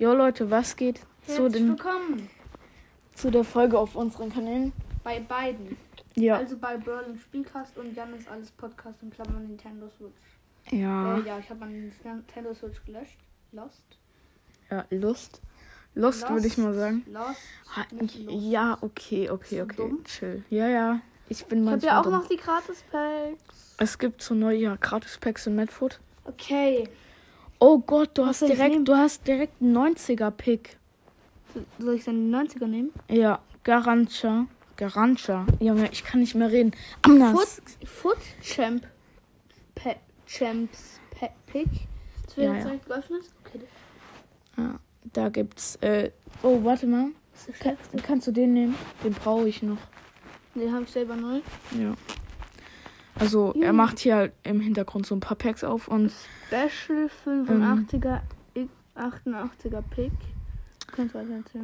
Jo 0.00 0.14
Leute, 0.14 0.50
was 0.50 0.76
geht 0.76 1.00
zu, 1.26 1.42
Herzlich 1.44 1.52
den, 1.62 1.68
willkommen 1.68 2.30
zu 3.14 3.30
der 3.30 3.44
Folge 3.44 3.78
auf 3.78 3.94
unseren 3.96 4.32
Kanälen? 4.32 4.72
bei 5.04 5.20
beiden. 5.20 5.76
Ja. 6.14 6.36
Also 6.38 6.56
bei 6.56 6.78
Berlin 6.78 7.18
Spielcast 7.18 7.76
und 7.76 7.94
Jan 7.94 8.14
ist 8.14 8.26
alles 8.28 8.50
Podcast 8.50 9.02
in 9.02 9.10
Klammern 9.10 9.46
Nintendo 9.46 9.88
Switch. 9.90 10.72
ja. 10.72 11.18
Äh, 11.18 11.26
ja, 11.26 11.38
ich 11.38 11.50
habe 11.50 11.60
meinen 11.60 11.92
Nintendo 12.02 12.54
Switch 12.54 12.82
gelöscht. 12.84 13.18
Lost. 13.52 13.84
Ja, 14.70 14.86
Lust. 14.88 15.42
Lust 15.94 16.28
würde 16.30 16.46
ich 16.46 16.56
mal 16.56 16.72
sagen. 16.72 17.04
Lost. 17.12 17.40
Ha. 17.76 17.84
Ja, 18.28 18.78
okay, 18.80 19.28
okay, 19.28 19.58
So 19.58 19.62
okay. 19.64 19.76
dumm? 19.76 20.04
Chill. 20.04 20.44
Ja, 20.48 20.68
ja. 20.68 21.00
Ich 21.28 21.44
bin 21.44 21.62
Ich 21.64 21.70
habe 21.70 21.84
ja 21.86 22.00
auch 22.00 22.04
dumm. 22.04 22.12
noch 22.12 22.26
die 22.26 22.38
gratis 22.38 22.82
Packs. 22.90 23.74
Es 23.78 23.98
gibt 23.98 24.22
so 24.22 24.34
neue 24.34 24.56
ja, 24.56 24.76
Gratis-Packs 24.76 25.46
in 25.46 25.56
Madfoot. 25.56 26.00
Okay. 26.24 26.88
Oh 27.62 27.78
Gott, 27.78 28.10
du 28.14 28.24
hast 28.24 28.40
direkt, 28.40 28.88
du 28.88 28.96
hast 28.96 29.26
direkt 29.26 29.60
einen 29.60 29.76
90er-Pick. 29.76 30.78
Soll 31.78 31.94
ich 31.94 32.04
die 32.04 32.10
90er 32.10 32.66
nehmen? 32.66 32.90
Ja, 33.08 33.38
Garantia. 33.64 34.46
Garantia. 34.76 35.46
Junge, 35.60 35.90
ich 35.92 36.02
kann 36.02 36.20
nicht 36.20 36.34
mehr 36.34 36.50
reden. 36.50 36.72
Amnas. 37.02 37.60
Foot, 37.84 37.88
Foot 37.88 38.18
Champ. 38.42 38.86
Pa 39.74 39.94
Champs 40.26 41.00
pa 41.10 41.28
Pick. 41.46 41.68
Wird 42.34 42.36
Ja, 42.36 42.54
ja. 42.56 42.76
geöffnet. 42.86 43.24
Okay. 43.44 43.60
Ja, 44.56 44.78
da 45.12 45.28
gibt's. 45.28 45.76
Äh, 45.82 46.12
oh, 46.42 46.64
warte 46.64 46.86
mal. 46.86 47.08
Kann, 47.58 47.76
kannst 48.02 48.26
du 48.26 48.32
den 48.32 48.54
nehmen? 48.54 48.74
Den 49.04 49.12
brauche 49.12 49.48
ich 49.48 49.62
noch. 49.62 49.78
Den 50.54 50.72
habe 50.72 50.84
ich 50.84 50.90
selber 50.90 51.16
neu. 51.16 51.40
Ja. 51.78 51.94
Also, 53.18 53.48
er 53.52 53.54
Junge. 53.56 53.72
macht 53.72 53.98
hier 53.98 54.16
halt 54.16 54.32
im 54.44 54.60
Hintergrund 54.60 55.04
so 55.06 55.14
ein 55.14 55.20
paar 55.20 55.36
Packs 55.36 55.62
auf 55.64 55.88
und 55.88 56.12
Special 56.46 57.10
Ähm. 57.26 57.46
85er, 57.46 58.20
88er 58.96 59.82
Pick. 59.90 60.12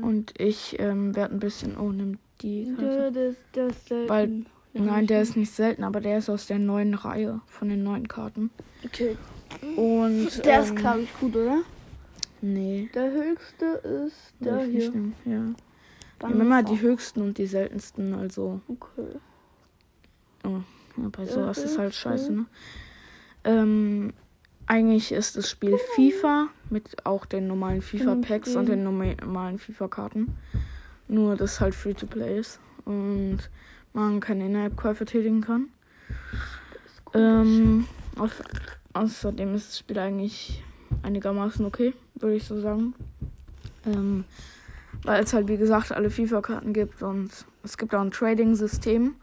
Und 0.03 0.39
ich 0.41 0.77
ähm, 0.79 1.15
werde 1.17 1.35
ein 1.35 1.41
bisschen. 1.41 1.77
Oh, 1.77 1.91
nimm 1.91 2.19
die. 2.41 2.73
Der, 2.79 3.11
der, 3.11 3.35
der 3.55 3.67
ist 3.69 3.89
selten. 3.89 4.09
Weil- 4.09 4.45
Nein, 4.79 5.07
der 5.07 5.23
ist 5.23 5.37
nicht 5.39 5.53
selten, 5.53 5.85
aber 5.85 6.01
der 6.03 6.19
ist 6.19 6.29
aus 6.29 6.47
der 6.47 6.59
neuen 6.59 6.93
Reihe 6.93 7.41
von 7.47 7.71
den 7.71 7.83
neuen 7.83 8.09
Karten. 8.09 8.51
Okay. 8.85 9.17
Und. 9.75 10.45
Der 10.45 10.57
ähm, 10.59 10.63
ist, 10.65 10.77
glaube 10.77 11.01
ich, 11.01 11.19
gut, 11.19 11.35
oder? 11.35 11.63
Nee. 12.43 12.91
Der 12.95 13.11
höchste 13.11 13.65
ist 14.07 14.35
der 14.41 14.67
ich 14.67 14.71
hier. 14.83 14.91
nehmen, 14.91 15.15
Ja. 15.25 15.43
Dann 16.19 16.39
immer 16.41 16.63
die 16.63 16.75
er- 16.75 16.81
höchsten 16.83 17.23
und 17.23 17.39
die 17.39 17.47
seltensten, 17.47 18.13
also. 18.15 18.61
Okay. 18.69 19.17
Ja, 20.45 20.63
bei 20.97 21.27
sowas 21.27 21.59
ist 21.59 21.79
halt 21.79 21.95
scheiße, 21.95 22.33
ne? 22.33 22.47
Ähm, 23.45 24.13
eigentlich 24.67 25.13
ist 25.13 25.37
das 25.37 25.49
Spiel 25.49 25.79
FIFA 25.95 26.49
mit 26.71 27.07
auch 27.07 27.25
den 27.27 27.47
normalen 27.47 27.83
FIFA-Packs 27.83 28.57
und 28.57 28.69
den 28.69 28.83
normalen 28.83 29.59
FIFA-Karten. 29.59 30.37
Nur, 31.09 31.37
dass 31.37 31.61
halt 31.61 31.75
Free-to-Play 31.75 32.41
ist 32.41 32.59
und 32.85 33.39
man 33.93 34.19
keine 34.21 34.47
In-App-Käufe 34.47 35.05
tätigen 35.05 35.41
kann. 35.41 35.69
Ähm, 37.15 37.87
au 38.19 38.29
außerdem 38.93 39.55
ist 39.55 39.69
das 39.69 39.79
Spiel 39.79 39.99
eigentlich 39.99 40.65
einigermaßen 41.03 41.65
okay, 41.65 41.95
würde 42.17 42.37
ich 42.37 42.45
so 42.45 42.61
sagen. 42.61 42.95
Ähm, 43.85 44.25
weil 45.05 45.23
es 45.23 45.33
halt, 45.33 45.47
wie 45.47 45.59
gesagt, 45.59 45.93
alle 45.93 46.11
FIFA-Karten 46.11 46.73
gibt 46.73 47.03
und 47.03 47.31
es 47.63 47.79
gibt 47.79 47.95
auch 47.95 48.01
ein 48.01 48.11
Trading-System. 48.11 49.15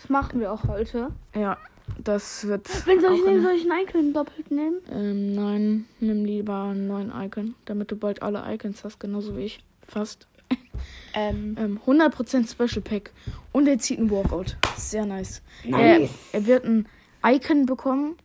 Das 0.00 0.10
machen 0.10 0.40
wir 0.40 0.52
auch 0.52 0.64
heute. 0.68 1.10
Ja, 1.34 1.58
das 2.02 2.46
wird. 2.46 2.68
Wenn 2.86 3.00
soll 3.00 3.14
ich 3.14 3.24
nehmen, 3.24 3.42
soll 3.42 3.52
ich 3.52 3.70
einen 3.70 3.86
Icon 3.86 4.12
doppelt 4.12 4.50
nehmen? 4.50 4.76
ähm, 4.92 5.34
nein, 5.34 5.86
nimm 6.00 6.24
lieber 6.24 6.62
einen 6.64 6.86
neuen 6.86 7.12
Icon, 7.14 7.54
damit 7.64 7.90
du 7.90 7.96
bald 7.96 8.22
alle 8.22 8.44
Icons 8.54 8.84
hast, 8.84 9.00
genauso 9.00 9.36
wie 9.36 9.42
ich. 9.42 9.60
Fast. 9.86 10.26
Ähm. 11.14 11.56
Ähm, 11.58 11.80
100% 11.84 12.48
Special 12.48 12.82
Pack. 12.82 13.12
Und 13.50 13.66
er 13.66 13.78
zieht 13.78 13.98
einen 13.98 14.10
Walkout. 14.10 14.56
Sehr 14.76 15.04
nice. 15.04 15.42
Nice. 15.64 16.10
Er, 16.32 16.40
er 16.40 16.46
wird 16.46 16.64
ein 16.64 16.86
Icon 17.24 17.66
bekommen. 17.66 18.16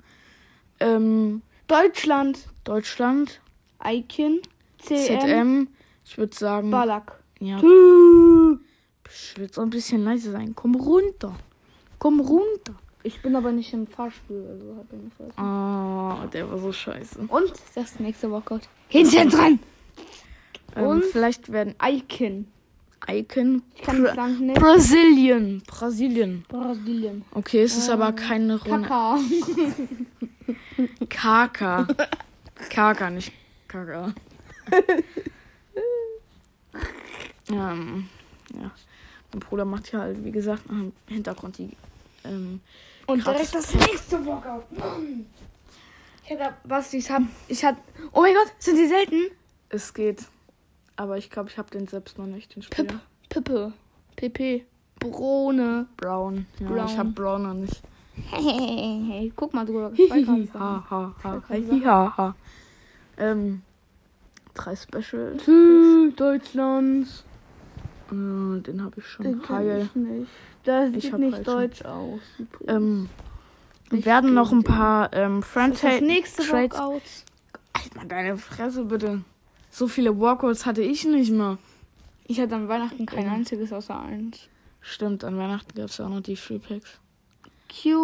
Ähm, 0.80 1.42
Deutschland. 1.68 2.48
Deutschland, 2.66 3.42
Icon. 3.84 4.42
CM. 4.78 5.20
ZM. 5.22 5.68
Ich 6.06 6.18
würde 6.18 6.36
sagen. 6.36 6.70
Balak. 6.70 7.20
Ja, 7.40 7.60
Tü. 7.60 8.60
ich 9.10 9.38
will 9.38 9.52
so 9.52 9.62
ein 9.62 9.70
bisschen 9.70 10.04
leise 10.04 10.32
sein. 10.32 10.54
Komm 10.56 10.76
runter. 10.76 11.36
Komm 12.04 12.20
runter. 12.20 12.76
Ich 13.04 13.22
bin 13.22 13.34
aber 13.34 13.54
nicht 13.54 13.72
im 13.72 13.88
Fahrstuhl, 13.88 14.46
also 14.52 14.76
hab 14.76 14.92
ich 14.92 15.00
nicht 15.00 15.16
vergessen. 15.16 15.40
Ah, 15.40 16.28
der 16.34 16.52
war 16.52 16.58
so 16.58 16.74
scheiße. 16.74 17.20
Und 17.30 17.54
das 17.76 17.98
nächste 17.98 18.30
Workout. 18.30 18.68
Hinten 18.90 19.30
dran. 19.30 19.60
Ähm, 20.76 20.86
Und? 20.86 21.06
vielleicht 21.06 21.50
werden 21.50 21.76
Icon. 21.82 22.48
Icon. 23.10 23.64
Ich 23.74 23.84
kann 23.84 24.04
lang 24.04 24.38
nehmen. 24.38 24.56
Brasilien. 24.56 25.64
Brasilien. 25.66 26.44
Brasilien. 26.50 27.24
Okay, 27.32 27.64
es 27.64 27.78
ist 27.78 27.90
aber 27.90 28.12
keine 28.12 28.62
Runde. 28.62 28.86
Kaka. 28.86 29.20
Kaka. 31.10 31.88
Kaka, 32.70 33.10
nicht 33.12 33.32
Kaka. 33.70 34.14
ähm, 37.50 38.10
ja. 38.54 38.72
Mein 39.32 39.40
Bruder 39.40 39.64
macht 39.64 39.88
hier 39.88 40.02
halt, 40.02 40.22
wie 40.26 40.32
gesagt, 40.32 40.64
im 40.70 40.92
Hintergrund 41.08 41.58
die. 41.60 41.70
Ähm, 42.26 42.62
Und 43.08 43.26
direkt 43.26 43.54
das 43.56 43.74
nächste 43.74 44.26
Workout. 44.26 44.72
Mann. 44.78 45.26
Ich 46.26 46.32
hatte, 46.32 46.56
was 46.64 46.94
ich 46.94 47.10
hab, 47.12 47.24
ich 47.48 47.64
hab, 47.66 47.76
oh 48.14 48.22
mein 48.22 48.34
Gott, 48.34 48.52
sind 48.60 48.78
die 48.78 48.88
selten? 48.88 49.32
es 49.74 49.94
geht. 49.94 50.26
Aber 50.96 51.18
ich 51.18 51.30
glaube, 51.30 51.50
ich 51.50 51.58
habe 51.58 51.70
den 51.72 51.88
selbst 51.88 52.18
noch 52.18 52.28
nicht, 52.28 52.56
den 52.56 52.62
Spieler. 52.62 53.00
Pip, 53.30 53.44
Pippe, 53.46 53.74
Pepe, 54.16 54.66
Brone. 55.00 55.88
Brown. 55.98 56.46
Ja, 56.60 56.68
Brown. 56.68 56.86
ich 56.86 56.98
habe 56.98 57.10
Brown 57.10 57.44
noch 57.44 57.54
nicht. 57.54 57.82
Hey, 58.30 59.04
hey, 59.10 59.34
guck 59.36 59.54
mal, 59.56 59.66
Hihihi, 59.66 60.50
ha, 60.54 60.86
ha, 60.88 61.16
ha, 61.24 61.42
ha, 61.50 62.18
ha. 62.18 62.36
Ähm, 63.18 63.64
drei 64.54 64.76
Special. 64.76 65.36
Deutschland. 66.16 67.08
Äh, 67.08 67.33
den 68.62 68.84
habe 68.84 68.96
ich 69.00 69.06
schon. 69.08 69.24
Den 69.26 69.50
Heil. 69.50 69.84
ich 69.90 69.96
nicht. 69.96 70.28
Das 70.64 70.92
sieht 70.92 71.18
nicht 71.18 71.34
halt 71.34 71.46
schon. 71.46 71.54
deutsch 71.56 71.86
aus. 71.86 72.20
Ähm, 72.68 73.10
Ich 73.92 74.06
werden 74.06 74.34
noch 74.34 74.52
ein 74.52 74.64
paar 74.64 75.12
ähm, 75.14 75.42
Das 75.42 75.50
Friend 75.50 75.74
ist 75.74 75.84
das 75.84 76.02
nächste 76.02 76.44
Trades. 76.44 76.78
Halt 76.78 77.96
mal 77.96 78.06
deine 78.08 78.38
Fresse 78.38 78.86
bitte. 78.86 79.22
So 79.70 79.88
viele 79.88 80.18
Walkouts 80.20 80.66
hatte 80.66 80.82
ich 80.82 81.06
nicht 81.06 81.32
mehr. 81.32 81.58
Ich 82.26 82.40
hatte 82.40 82.56
an 82.56 82.68
Weihnachten 82.70 83.06
kein 83.06 83.26
Ja. 83.26 83.34
einziges 83.34 83.74
außer 83.74 84.00
eins. 84.00 84.48
Stimmt, 84.82 85.24
an 85.24 85.38
Weihnachten 85.38 85.76
gab 85.76 85.90
es 85.90 86.00
auch 86.00 86.10
noch 86.10 86.22
die 86.22 86.36
Free 86.36 86.60
Packs. 86.60 87.00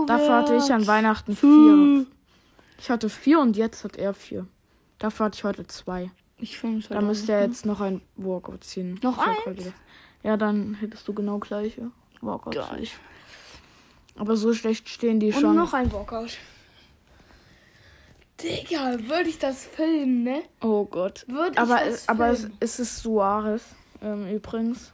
Dafür 0.08 0.34
hatte 0.36 0.56
ich 0.56 0.74
an 0.74 0.88
Weihnachten 0.88 1.36
vier. 1.36 1.48
vier. 1.50 2.06
Ich 2.80 2.90
hatte 2.90 3.09
vier 3.09 3.40
und 3.40 3.56
jetzt 3.56 3.84
hat 3.84 3.98
er 3.98 4.14
vier. 4.14 4.48
Dafür 4.98 5.28
hatte 5.28 5.36
ich 5.38 5.44
heute 5.44 5.68
zwei. 5.68 6.09
Ich 6.40 6.58
finde 6.58 6.80
es 6.80 6.88
Da 6.88 7.02
müsste 7.02 7.34
er 7.34 7.46
jetzt 7.46 7.66
noch 7.66 7.82
ein 7.82 8.02
Walkout 8.16 8.64
ziehen. 8.64 9.00
Noch 9.04 9.18
gedacht. 9.46 9.74
Ja, 10.24 10.38
dann 10.38 10.76
hättest 10.76 11.08
du 11.08 11.14
genau 11.14 11.40
gleiche 11.40 11.92
Walkouts. 12.22 12.56
Geil. 12.58 12.88
Aber 14.18 14.36
so 14.36 14.54
schlecht 14.54 14.90
stehen 14.90 15.20
die 15.20 15.28
Und 15.34 15.40
schon. 15.42 15.56
noch 15.56 15.74
ein 15.74 15.92
Workout. 15.92 16.38
Digga, 18.42 18.98
würde 19.08 19.30
ich 19.30 19.38
das 19.40 19.66
filmen, 19.66 20.24
ne? 20.24 20.44
Oh 20.62 20.86
Gott. 20.86 21.26
Würde 21.28 21.52
ich 21.54 21.60
Aber, 21.60 21.76
das 21.80 21.88
es, 21.88 22.10
aber 22.10 22.28
es, 22.30 22.40
filmen? 22.42 22.58
es 22.62 22.80
ist 22.80 22.98
Suarez 22.98 23.64
ähm, 24.02 24.28
übrigens. 24.34 24.94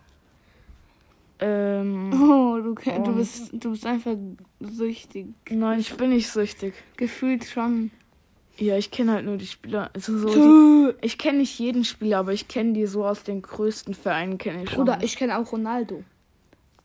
Ähm, 1.40 2.12
Oh, 2.22 2.58
du, 2.58 2.74
du, 2.74 3.16
bist, 3.16 3.50
du 3.54 3.72
bist 3.72 3.86
einfach 3.86 4.16
süchtig. 4.60 5.28
nein, 5.50 5.80
ich 5.80 5.96
bin 5.96 6.10
nicht 6.10 6.30
süchtig. 6.30 6.74
Gefühlt 6.98 7.46
schon. 7.46 7.92
Ja, 8.58 8.78
ich 8.78 8.92
kenne 8.92 9.14
halt 9.14 9.26
nur 9.26 9.38
die 9.38 9.48
Spieler. 9.48 9.90
Also 9.94 10.18
so 10.18 10.30
die, 10.30 10.94
ich 11.06 11.18
kenne 11.18 11.40
nicht 11.40 11.58
jeden 11.60 11.84
Spieler, 11.84 12.20
aber 12.20 12.34
ich 12.34 12.48
kenne 12.48 12.74
die 12.74 12.86
so 12.86 13.06
aus 13.06 13.24
den 13.24 13.42
größten 13.42 13.94
Vereinen 13.94 14.38
kenne 14.38 14.64
ich 14.64 14.70
schon. 14.70 14.90
ich 15.02 15.18
kenne 15.18 15.38
auch 15.38 15.52
Ronaldo. 15.52 16.04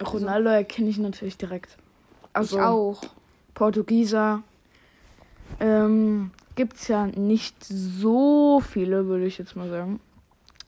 Ronaldo 0.03 0.51
erkenne 0.51 0.89
ich 0.89 0.99
natürlich 0.99 1.37
direkt. 1.37 1.77
Also 2.33 2.57
ich 2.57 2.63
auch. 2.63 3.03
Portugieser. 3.55 4.43
Ähm, 5.59 6.31
gibt's 6.55 6.89
ja 6.89 7.07
nicht 7.07 7.57
so 7.65 8.61
viele, 8.61 9.07
würde 9.07 9.27
ich 9.27 9.39
jetzt 9.39 9.57
mal 9.57 9.69
sagen. 9.69 10.01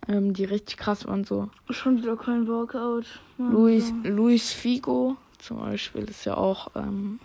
Ähm, 0.09 0.35
die 0.35 0.45
richtig 0.45 0.77
krass 0.77 1.07
waren 1.07 1.25
so. 1.25 1.49
Schon 1.71 1.99
wieder 1.99 2.17
kein 2.17 2.47
Workout. 2.49 3.07
Also. 3.39 3.53
Luis, 3.53 3.93
Luis 4.03 4.53
Figo 4.53 5.17
zum 5.39 5.59
Beispiel 5.59 6.05
ist 6.05 6.25
ja 6.25 6.37
auch 6.37 6.71
ähm, 6.75 7.21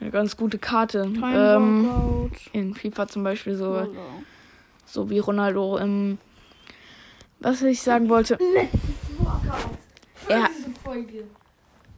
eine 0.00 0.10
ganz 0.10 0.36
gute 0.36 0.58
Karte. 0.58 1.10
Ähm, 1.22 2.30
in 2.52 2.74
FIFA 2.74 3.08
zum 3.08 3.24
Beispiel 3.24 3.56
so, 3.56 3.70
Oder. 3.70 3.88
so 4.84 5.10
wie 5.10 5.18
Ronaldo. 5.18 5.78
Ähm, 5.78 6.18
was 7.40 7.62
ich 7.62 7.82
sagen 7.82 8.08
wollte. 8.08 8.38
Letztes 8.54 8.80
Workout. 9.18 9.78
Folge. 10.82 11.24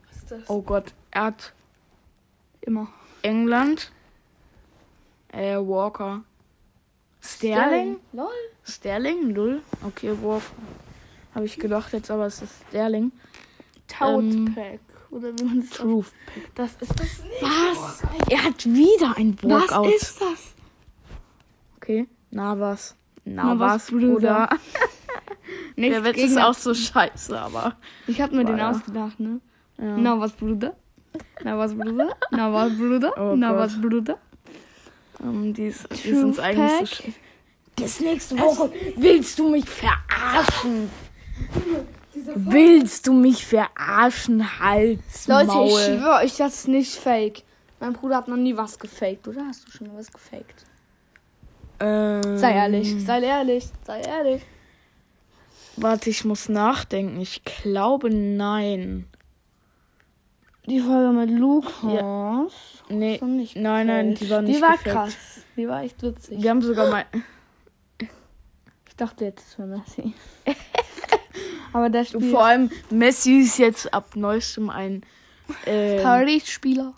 Was 0.08 0.16
ist 0.16 0.30
das? 0.30 0.50
Oh 0.50 0.62
Gott, 0.62 0.92
er 1.10 1.24
hat 1.24 1.52
Immer. 2.68 2.88
England. 3.22 3.90
Äh, 5.32 5.56
Walker. 5.56 6.22
Sterling? 7.20 7.98
Lol. 8.12 8.28
Sterling? 8.64 9.32
Null. 9.32 9.62
Okay, 9.86 10.14
Wolf. 10.20 10.52
Habe 11.34 11.46
ich 11.46 11.58
gedacht 11.58 11.92
jetzt, 11.92 12.10
aber 12.10 12.26
es 12.26 12.42
ist 12.42 12.52
Sterling. 12.68 13.12
Toadpack. 13.86 14.80
Oder 15.10 15.32
wie 15.38 15.44
man 15.44 15.58
es 15.60 15.70
Truth. 15.70 16.12
Das 16.54 16.72
ist 16.80 16.90
das 17.00 17.22
nicht. 17.22 17.42
Was? 17.42 18.02
Er 18.30 18.44
hat 18.44 18.64
wieder 18.66 19.16
ein 19.16 19.36
Was 19.42 19.70
Workout. 19.70 19.92
ist 19.94 20.20
das? 20.20 20.54
Okay. 21.76 22.06
Na 22.30 22.58
was? 22.58 22.94
Na, 23.24 23.58
was, 23.58 23.84
was, 23.84 23.90
Bruder? 23.90 24.48
Nicht 25.76 25.92
Der 25.94 26.04
Witz 26.04 26.16
gegen- 26.16 26.28
ist 26.28 26.38
auch 26.38 26.54
so 26.54 26.74
scheiße, 26.74 27.38
aber. 27.38 27.76
Ich 28.06 28.20
hab 28.20 28.32
mir 28.32 28.44
den 28.44 28.58
ja. 28.58 28.70
ausgedacht, 28.70 29.18
ne? 29.20 29.40
Ja. 29.78 29.96
Na 29.96 30.18
was, 30.20 30.32
Bruder? 30.32 30.76
Na 31.42 31.56
was, 31.56 31.74
Bruder? 31.74 32.16
Na 32.30 32.52
was, 32.52 32.76
Bruder? 32.76 33.12
Oh 33.16 33.34
Na 33.36 33.50
Gott. 33.52 33.58
was, 33.60 33.80
Bruder? 33.80 34.18
Ähm, 35.22 35.54
die 35.54 35.66
ist, 35.66 35.86
die 36.04 36.08
ist 36.10 36.22
uns 36.22 36.38
eigentlich 36.38 36.70
so 36.80 36.86
scheiße. 36.86 37.12
Das 37.76 38.00
nächste 38.00 38.38
Woche 38.38 38.72
willst 38.96 39.38
du 39.38 39.48
mich 39.50 39.64
verarschen? 39.68 40.90
Willst 42.34 43.06
du 43.06 43.12
mich 43.12 43.46
verarschen, 43.46 44.58
Hals, 44.60 45.26
Leute, 45.28 45.46
Maul. 45.46 45.68
ich 45.68 45.74
schwöre 45.84 46.20
euch, 46.24 46.36
das 46.36 46.54
ist 46.60 46.68
nicht 46.68 46.94
fake. 46.94 47.42
Mein 47.80 47.92
Bruder 47.92 48.16
hat 48.18 48.28
noch 48.28 48.36
nie 48.36 48.56
was 48.56 48.78
gefaked, 48.78 49.28
oder? 49.28 49.46
Hast 49.46 49.66
du 49.66 49.70
schon 49.72 49.96
was 49.96 50.12
gefaked? 50.12 50.64
ähm, 51.80 52.36
Sei 52.38 52.52
ehrlich, 52.52 53.04
sei 53.04 53.20
ehrlich, 53.22 53.68
sei 53.84 54.00
ehrlich. 54.00 54.42
Warte, 55.76 56.10
ich 56.10 56.24
muss 56.24 56.48
nachdenken. 56.48 57.20
Ich 57.20 57.44
glaube, 57.44 58.10
nein. 58.10 59.06
Die 60.66 60.80
Folge 60.80 61.12
mit 61.16 61.30
Lukas. 61.30 62.52
Nee, 62.88 63.20
war 63.20 63.28
nicht 63.28 63.56
nein, 63.56 63.86
nein, 63.86 64.10
gefaked. 64.14 64.20
die 64.20 64.30
war 64.30 64.42
nicht 64.42 64.56
Die 64.58 64.62
war 64.62 64.72
gefaked. 64.76 64.84
krass. 64.92 65.16
Die 65.56 65.68
war 65.68 65.82
echt 65.82 66.02
witzig. 66.02 66.42
Wir 66.42 66.50
haben 66.50 66.62
sogar 66.62 66.90
mal. 66.90 67.04
Ich 68.88 68.96
dachte 68.96 69.24
jetzt, 69.26 69.46
es 69.52 69.58
wäre 69.58 69.68
Messi. 69.68 70.12
Aber 71.72 71.88
der 71.90 72.02
Du, 72.02 72.08
spielt 72.18 72.30
vor 72.30 72.44
allem, 72.44 72.70
Messi 72.90 73.40
ist 73.40 73.58
jetzt 73.58 73.92
ab 73.92 74.16
neuestem 74.16 74.70
ein. 74.70 75.02
Äh, 75.64 76.02
Paris-Spieler. 76.02 76.92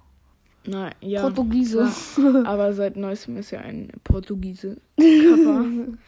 nein, 0.67 0.93
ja. 1.01 1.23
Portugiese. 1.23 1.89
Aber 2.45 2.73
seit 2.73 2.97
neuestem 2.97 3.37
ist 3.37 3.53
er 3.53 3.63
ein 3.63 3.91
Portugiese. 4.05 4.77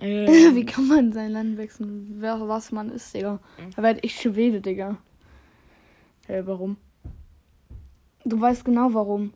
Ähm, 0.00 0.54
Wie 0.54 0.64
kann 0.64 0.86
man 0.86 1.12
sein 1.12 1.32
Land 1.32 1.56
wechseln? 1.58 2.18
Wer, 2.20 2.38
was 2.46 2.70
man 2.70 2.88
ist, 2.90 3.12
Digga. 3.14 3.40
Da 3.74 3.82
werde 3.82 3.98
ich 4.02 4.14
Schwede, 4.14 4.60
Digga. 4.60 4.96
Hä, 6.28 6.42
warum? 6.44 6.76
Du 8.24 8.40
weißt 8.40 8.64
genau 8.64 8.94
warum. 8.94 9.32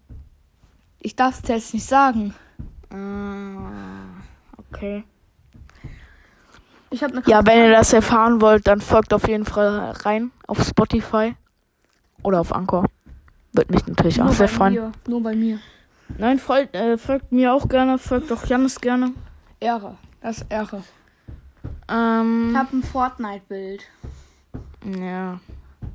Ich 1.00 1.16
darf 1.16 1.42
es 1.42 1.48
jetzt 1.48 1.74
nicht 1.74 1.84
sagen. 1.84 2.32
Ah, 2.90 4.22
okay. 4.56 5.02
Ich 6.92 7.02
habe 7.02 7.14
eine 7.16 7.22
Ja, 7.26 7.44
wenn 7.46 7.58
ihr 7.58 7.70
das 7.70 7.92
erfahren 7.92 8.40
wollt, 8.40 8.66
dann 8.66 8.80
folgt 8.80 9.12
auf 9.14 9.26
jeden 9.26 9.44
Fall 9.44 9.92
rein 10.04 10.30
auf 10.46 10.62
Spotify 10.64 11.34
oder 12.22 12.40
auf 12.40 12.54
Anchor. 12.54 12.86
Würde 13.52 13.72
mich 13.72 13.86
natürlich 13.86 14.20
auch 14.20 14.26
nur 14.26 14.34
sehr 14.34 14.46
bei 14.48 14.52
freuen. 14.52 14.74
mir. 14.74 14.92
Nur 15.08 15.22
bei 15.22 15.34
mir. 15.34 15.58
Nein, 16.18 16.38
folgt, 16.38 16.74
äh, 16.74 16.98
folgt 16.98 17.32
mir 17.32 17.52
auch 17.54 17.68
gerne, 17.68 17.98
folgt 17.98 18.30
auch 18.32 18.44
Janis 18.44 18.80
gerne. 18.80 19.12
Ehre. 19.60 19.96
Das 20.20 20.38
ist 20.38 20.46
Ehre. 20.50 20.82
Ähm, 21.88 22.50
Ich 22.52 22.56
habe 22.58 22.76
ein 22.76 22.82
Fortnite-Bild. 22.82 23.82
ja. 24.98 25.40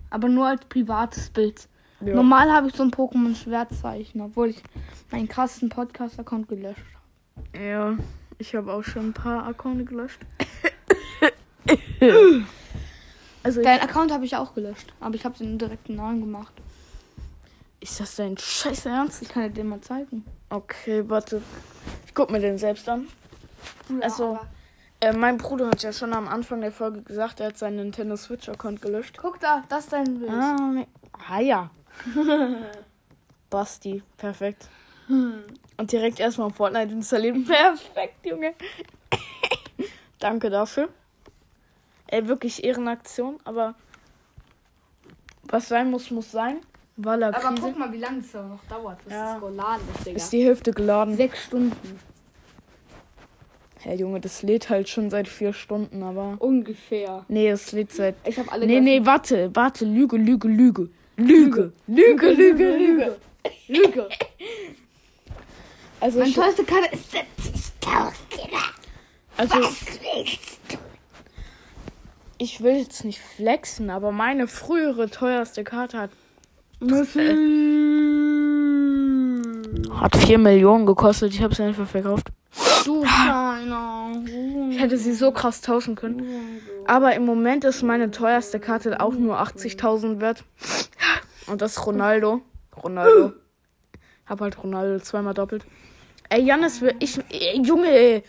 Aber 0.09 0.29
nur 0.29 0.47
als 0.47 0.63
privates 0.65 1.29
Bild. 1.29 1.67
ja. 2.01 2.15
Normal 2.15 2.51
habe 2.51 2.67
ich 2.69 2.75
so 2.75 2.83
ein 2.83 2.91
Pokémon-Schwertzeichen, 2.91 4.21
obwohl 4.21 4.49
ich 4.49 4.63
meinen 5.11 5.27
krassen 5.27 5.69
Podcast-Account 5.69 6.47
gelöscht 6.47 6.79
habe. 7.53 7.63
Ja, 7.65 7.93
ich 8.37 8.55
habe 8.55 8.71
auch 8.71 8.83
schon 8.83 9.07
ein 9.09 9.13
paar 9.13 9.45
Accounts 9.45 9.87
gelöscht. 9.89 10.19
also, 13.43 13.61
Deinen 13.63 13.81
Account 13.81 14.11
habe 14.11 14.25
ich 14.25 14.35
auch 14.35 14.53
gelöscht, 14.53 14.93
aber 14.99 15.15
ich 15.15 15.25
habe 15.25 15.37
den 15.37 15.57
direkt 15.57 15.87
einen 15.89 15.97
neuen 15.97 16.19
gemacht. 16.21 16.53
ist 17.79 17.99
das 17.99 18.15
dein 18.15 18.37
scheiß 18.37 18.85
Ernst? 18.87 19.21
Ich 19.21 19.29
kann 19.29 19.43
dir 19.43 19.49
den 19.49 19.67
mal 19.69 19.81
zeigen. 19.81 20.25
Okay, 20.49 21.03
warte. 21.09 21.41
Ich 22.05 22.13
guck 22.13 22.31
mir 22.31 22.39
den 22.39 22.57
selbst 22.57 22.87
an. 22.89 23.07
Also- 24.01 24.35
aber- 24.35 24.47
Äh, 24.99 25.13
mein 25.13 25.37
Bruder 25.37 25.67
hat 25.67 25.83
ja 25.83 25.93
schon 25.93 26.11
am 26.11 26.27
Anfang 26.27 26.59
der 26.61 26.71
Folge 26.71 27.03
gesagt, 27.03 27.39
er 27.39 27.47
hat 27.49 27.57
seinen 27.59 27.75
Nintendo 27.75 28.15
Switch-Account 28.15 28.81
gelöscht. 28.81 29.15
Guck 29.21 29.39
da, 29.39 29.63
das 29.69 29.83
ist 29.83 29.93
dein 29.93 30.17
Bild. 30.19 30.31
Ah, 30.31 30.55
nee. 30.73 30.87
ah 31.29 31.39
ja. 31.39 31.69
Basti, 33.51 34.01
perfekt. 34.17 34.67
Und 35.09 35.91
direkt 35.91 36.19
erstmal 36.19 36.49
Fortnite 36.51 36.91
installieren. 36.93 37.45
Perfekt, 37.45 38.25
Junge. 38.25 38.55
Danke 40.19 40.49
dafür. 40.49 40.89
Ey, 42.07 42.27
wirklich 42.27 42.63
Ehrenaktion, 42.63 43.37
aber 43.43 43.75
was 45.43 45.67
sein 45.67 45.89
muss, 45.91 46.09
muss 46.11 46.31
sein. 46.31 46.57
Er 47.03 47.11
Aber 47.13 47.31
Krise 47.31 47.61
guck 47.61 47.77
mal, 47.77 47.91
wie 47.93 47.97
lange 47.99 48.19
es 48.21 48.33
noch 48.33 48.59
dauert, 48.69 49.03
bis 49.03 49.13
Ja. 49.13 49.33
das 49.33 49.41
geladen 49.41 49.81
ist, 49.95 50.05
Digga. 50.07 50.17
ist 50.17 50.29
die 50.33 50.43
Hälfte 50.43 50.71
geladen. 50.71 51.15
Sechs 51.15 51.43
Stunden. 51.43 51.99
Hey 53.79 53.97
Junge, 53.99 54.19
das 54.19 54.41
lädt 54.41 54.69
halt 54.69 54.89
schon 54.89 55.09
seit 55.11 55.27
vier 55.27 55.53
Stunden, 55.53 56.01
aber. 56.01 56.35
Ungefähr. 56.39 57.23
Nee, 57.27 57.49
es 57.49 57.71
lädt 57.71 57.91
seit. 57.91 58.15
Ich 58.25 58.37
habe 58.39 58.51
alle 58.51 58.65
Nee, 58.65 58.79
nee, 58.81 59.05
warte, 59.05 59.51
warte, 59.55 59.85
Lüge, 59.85 60.17
Lüge, 60.17 60.47
Lüge. 60.47 60.89
Lüge. 61.17 61.71
Lüge, 61.87 62.29
Lüge, 62.31 62.77
Lüge. 62.77 63.15
Lüge. 63.67 64.09
Also, 65.99 66.19
Meine 66.19 66.29
ich, 66.29 66.35
teuerste 66.35 66.63
Karte 66.63 66.95
ist 66.95 67.13
70.000, 67.13 68.11
Digga. 68.33 68.57
also 69.37 69.55
Was 69.55 69.85
willst 70.01 70.51
du? 70.53 70.56
Ich 72.37 72.61
will 72.61 72.75
jetzt 72.75 73.03
nicht 73.03 73.19
flexen, 73.19 73.89
aber 73.89 74.11
meine 74.11 74.47
frühere 74.47 75.09
teuerste 75.09 75.63
Karte 75.63 75.99
hat, 75.99 76.11
hat 79.91 80.15
4 80.15 80.37
Millionen 80.37 80.85
gekostet. 80.85 81.33
Ich 81.33 81.41
habe 81.41 81.55
sie 81.55 81.63
einfach 81.63 81.87
verkauft. 81.87 82.27
Du 82.85 83.01
kleiner. 83.01 84.11
Ich 84.69 84.79
hätte 84.79 84.97
sie 84.97 85.13
so 85.13 85.31
krass 85.31 85.61
tauschen 85.61 85.95
können. 85.95 86.61
Aber 86.85 87.15
im 87.15 87.25
Moment 87.25 87.63
ist 87.65 87.83
meine 87.83 88.11
teuerste 88.11 88.59
Karte 88.59 88.99
auch 89.01 89.13
nur 89.13 89.41
80.000 89.41 90.21
wert. 90.21 90.43
Und 91.47 91.61
das 91.61 91.77
ist 91.77 91.85
Ronaldo. 91.85 92.41
Ronaldo. 92.81 93.33
Hab 94.25 94.41
halt 94.41 94.63
Ronaldo 94.63 94.99
zweimal 95.03 95.33
doppelt. 95.33 95.65
Ey, 96.29 96.43
Janis, 96.43 96.81
ich. 96.99 97.19
Ey, 97.29 97.61
Junge, 97.61 97.89
ey. 97.89 98.23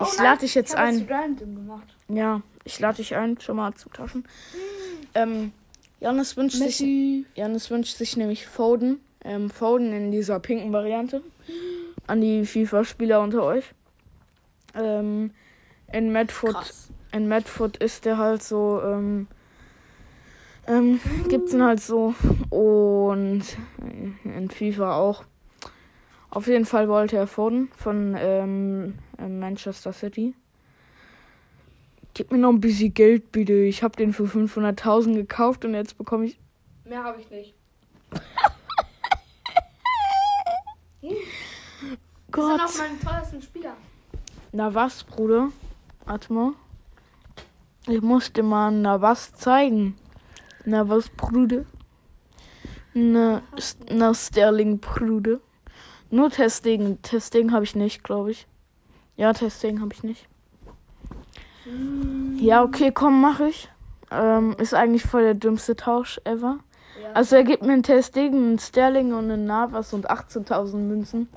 Ich 0.00 0.18
lade 0.18 0.40
dich 0.40 0.54
jetzt 0.54 0.74
ein. 0.74 1.06
Random 1.08 1.54
gemacht. 1.54 1.96
Ja, 2.08 2.42
ich 2.64 2.80
lade 2.80 2.96
dich 2.96 3.14
ein, 3.14 3.40
schon 3.40 3.56
mal 3.56 3.74
zu 3.74 3.88
tauschen. 3.90 4.24
Ähm, 5.14 5.52
Janis 6.00 6.36
wünscht 6.36 6.56
sich. 6.56 6.66
Messi. 6.66 7.26
Janis 7.34 7.70
wünscht 7.70 7.96
sich 7.96 8.16
nämlich 8.16 8.46
Foden. 8.46 9.00
Ähm, 9.24 9.50
Foden 9.50 9.92
in 9.92 10.10
dieser 10.10 10.40
pinken 10.40 10.72
Variante. 10.72 11.22
An 12.06 12.20
die 12.20 12.44
FIFA-Spieler 12.44 13.20
unter 13.20 13.42
euch. 13.42 13.64
Ähm, 14.74 15.30
in 15.92 16.12
Krass. 16.12 16.90
in 17.12 17.28
Madfoot 17.28 17.76
ist 17.76 18.04
der 18.04 18.18
halt 18.18 18.42
so, 18.42 18.82
ähm, 18.82 19.28
ähm, 20.66 21.00
gibt's 21.28 21.52
ihn 21.54 21.62
halt 21.62 21.80
so. 21.80 22.14
Und 22.50 23.44
in 24.24 24.50
FIFA 24.50 24.96
auch. 24.96 25.24
Auf 26.30 26.48
jeden 26.48 26.66
Fall 26.66 26.88
wollte 26.88 27.16
er 27.16 27.28
Foden 27.28 27.70
von 27.76 28.16
ähm, 28.18 28.98
Manchester 29.18 29.92
City. 29.92 30.34
Gib 32.14 32.30
mir 32.30 32.38
noch 32.38 32.50
ein 32.50 32.60
bisschen 32.60 32.94
Geld, 32.94 33.32
bitte. 33.32 33.52
Ich 33.52 33.82
habe 33.82 33.96
den 33.96 34.12
für 34.12 34.24
500.000 34.24 35.14
gekauft 35.14 35.64
und 35.64 35.74
jetzt 35.74 35.98
bekomme 35.98 36.26
ich 36.26 36.38
Mehr 36.84 37.02
habe 37.02 37.20
ich 37.20 37.30
nicht. 37.30 37.54
Gott. 42.30 42.60
Das 42.60 42.74
sind 42.74 42.84
auch 42.84 42.88
meine 42.88 43.00
teuersten 43.00 43.40
Spieler. 43.42 43.76
Na 44.52 44.74
was, 44.74 45.02
Bruder? 45.02 45.50
Warte 46.04 46.32
mal. 46.32 46.52
Ich 47.86 48.02
muss 48.02 48.32
dir 48.32 48.42
mal 48.42 48.70
na 48.70 49.00
was 49.00 49.32
zeigen. 49.32 49.96
Na 50.66 50.88
was, 50.88 51.08
Bruder? 51.08 51.64
Na, 52.92 53.42
na 53.90 54.14
Sterling, 54.14 54.78
Bruder. 54.78 55.40
Nur 56.10 56.30
Testing. 56.30 57.00
Testing 57.00 57.50
habe 57.50 57.64
ich 57.64 57.74
nicht, 57.74 58.04
glaube 58.04 58.30
ich. 58.32 58.46
Ja, 59.16 59.32
Testing 59.32 59.80
habe 59.80 59.94
ich 59.94 60.02
nicht. 60.02 60.28
Ja, 62.36 62.62
okay, 62.62 62.90
komm, 62.92 63.20
mach 63.20 63.40
ich. 63.40 63.68
Ähm, 64.10 64.54
ist 64.58 64.74
eigentlich 64.74 65.02
voll 65.04 65.22
der 65.22 65.34
dümmste 65.34 65.76
Tausch 65.76 66.20
ever. 66.24 66.58
Ja. 67.02 67.12
Also 67.14 67.36
er 67.36 67.44
gibt 67.44 67.62
mir 67.62 67.72
ein 67.72 67.82
Testing, 67.82 68.54
ein 68.54 68.58
Sterling 68.58 69.12
und 69.14 69.30
ein 69.30 69.44
Navas 69.46 69.92
und 69.92 70.10
18.000 70.10 70.76
Münzen. 70.76 71.28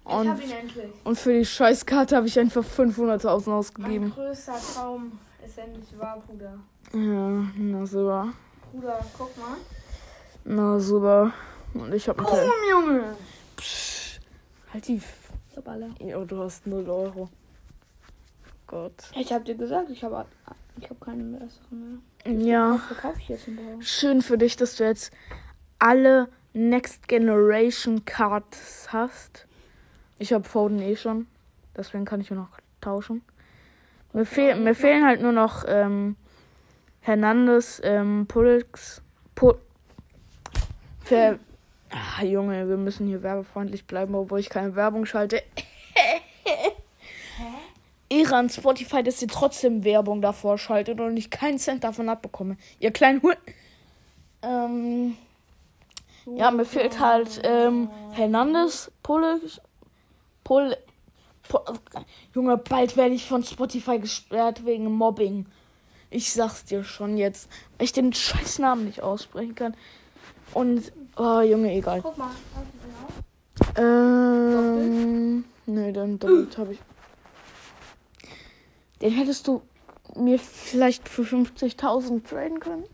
ich 0.00 0.12
Und 0.12 0.28
habe 0.28 0.42
ihn 0.42 0.50
endlich. 0.50 0.90
und 1.04 1.18
für 1.18 1.32
die 1.32 1.44
Scheißkarte 1.44 2.16
habe 2.16 2.26
ich 2.26 2.38
einfach 2.38 2.62
500.000 2.64 3.24
Mein 3.24 3.54
ausgegeben. 3.54 4.12
größter 4.14 4.54
Traum 4.74 5.12
ist 5.44 5.56
endlich 5.58 5.98
wahr, 5.98 6.22
Bruder. 6.26 6.54
Ja, 6.92 7.44
na 7.56 7.86
super. 7.86 8.28
Bruder, 8.72 8.98
guck 9.16 9.36
mal. 9.38 9.56
Na 10.44 10.80
super. 10.80 11.32
Und 11.74 11.94
ich 11.94 12.08
habe 12.08 12.18
einen 12.18 12.28
Teil. 12.28 12.48
Junge. 12.70 13.02
Psch, 13.56 14.18
halt 14.72 14.88
die. 14.88 14.96
F- 14.96 15.30
hab. 15.56 15.66
Ja, 16.00 16.18
du 16.24 16.38
hast 16.42 16.66
0 16.66 16.88
Euro. 16.88 17.28
Gott. 18.70 19.10
Ich 19.16 19.32
hab 19.32 19.44
dir 19.44 19.56
gesagt, 19.56 19.90
ich 19.90 20.04
habe 20.04 20.24
ich 20.78 20.88
hab 20.88 21.00
keine 21.00 21.24
besseren 21.24 22.04
mehr. 22.24 22.32
Ja. 22.38 22.78
Verkaufe 22.78 23.18
ich 23.18 23.28
jetzt? 23.28 23.48
Schön 23.80 24.22
für 24.22 24.38
dich, 24.38 24.56
dass 24.56 24.76
du 24.76 24.84
jetzt 24.84 25.12
alle 25.80 26.28
Next 26.52 27.08
Generation 27.08 28.04
Cards 28.04 28.92
hast. 28.92 29.48
Ich 30.20 30.32
habe 30.32 30.44
Foden 30.44 30.78
eh 30.78 30.94
schon. 30.94 31.26
Deswegen 31.76 32.04
kann 32.04 32.20
ich 32.20 32.30
nur 32.30 32.38
noch 32.38 32.58
tauschen. 32.80 33.22
Mir, 34.12 34.24
fehl, 34.24 34.54
mir 34.54 34.76
fehlen 34.76 35.04
halt 35.04 35.20
nur 35.20 35.32
noch 35.32 35.64
ähm, 35.66 36.14
Hernandez, 37.00 37.80
ähm, 37.82 38.26
Pulix. 38.28 39.02
Pul 39.34 39.58
ah, 41.10 42.22
Junge, 42.22 42.68
wir 42.68 42.76
müssen 42.76 43.08
hier 43.08 43.24
werbefreundlich 43.24 43.84
bleiben, 43.88 44.14
obwohl 44.14 44.38
ich 44.38 44.48
keine 44.48 44.76
Werbung 44.76 45.06
schalte. 45.06 45.42
Iran 48.10 48.50
Spotify, 48.50 49.02
dass 49.02 49.22
ihr 49.22 49.28
trotzdem 49.28 49.84
Werbung 49.84 50.20
davor 50.20 50.58
schaltet 50.58 51.00
und 51.00 51.16
ich 51.16 51.30
keinen 51.30 51.58
Cent 51.58 51.84
davon 51.84 52.08
abbekomme. 52.08 52.56
Ihr 52.80 52.90
kleinen 52.90 53.22
Hund. 53.22 53.38
Ähm, 54.42 55.16
ja, 56.26 56.50
mir 56.50 56.64
fehlt 56.64 56.98
halt 56.98 57.40
ähm, 57.44 57.88
Hernandez, 58.12 58.90
Pul, 59.02 59.40
Pul, 60.44 60.76
Junge, 62.34 62.56
bald 62.56 62.96
werde 62.96 63.14
ich 63.14 63.26
von 63.26 63.44
Spotify 63.44 63.98
gesperrt 63.98 64.64
wegen 64.64 64.92
Mobbing. 64.92 65.46
Ich 66.10 66.32
sag's 66.32 66.64
dir 66.64 66.82
schon 66.82 67.16
jetzt, 67.16 67.48
weil 67.78 67.84
ich 67.84 67.92
den 67.92 68.12
scheiß 68.12 68.58
Namen 68.58 68.86
nicht 68.86 69.02
aussprechen 69.02 69.54
kann. 69.54 69.74
Und, 70.52 70.92
oh, 71.16 71.40
Junge, 71.40 71.72
egal. 71.72 72.02
Guck 72.02 72.18
mal. 72.18 72.30
Ähm, 73.76 75.44
nee, 75.66 75.92
dann 75.92 76.18
damit 76.18 76.58
habe 76.58 76.72
ich. 76.72 76.78
Den 79.00 79.12
hättest 79.12 79.46
du 79.48 79.62
mir 80.16 80.38
vielleicht 80.38 81.08
für 81.08 81.22
50.000 81.22 82.24
traden 82.28 82.60
können. 82.60 82.84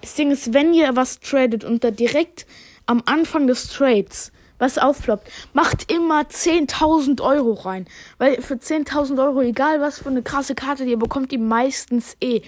Das 0.00 0.14
Ding 0.14 0.30
ist, 0.30 0.52
wenn 0.52 0.74
ihr 0.74 0.94
was 0.96 1.20
tradet 1.20 1.64
und 1.64 1.84
da 1.84 1.90
direkt 1.90 2.46
am 2.86 3.02
Anfang 3.06 3.46
des 3.46 3.68
Trades 3.68 4.32
was 4.58 4.78
aufploppt, 4.78 5.30
macht 5.52 5.90
immer 5.92 6.22
10.000 6.22 7.22
Euro 7.22 7.52
rein. 7.52 7.86
Weil 8.18 8.40
für 8.40 8.54
10.000 8.54 9.22
Euro, 9.22 9.42
egal 9.42 9.80
was 9.80 9.98
für 9.98 10.08
eine 10.08 10.22
krasse 10.22 10.54
Karte, 10.54 10.84
ihr 10.84 10.98
bekommt 10.98 11.30
die 11.32 11.38
meistens 11.38 12.16
eh. 12.20 12.42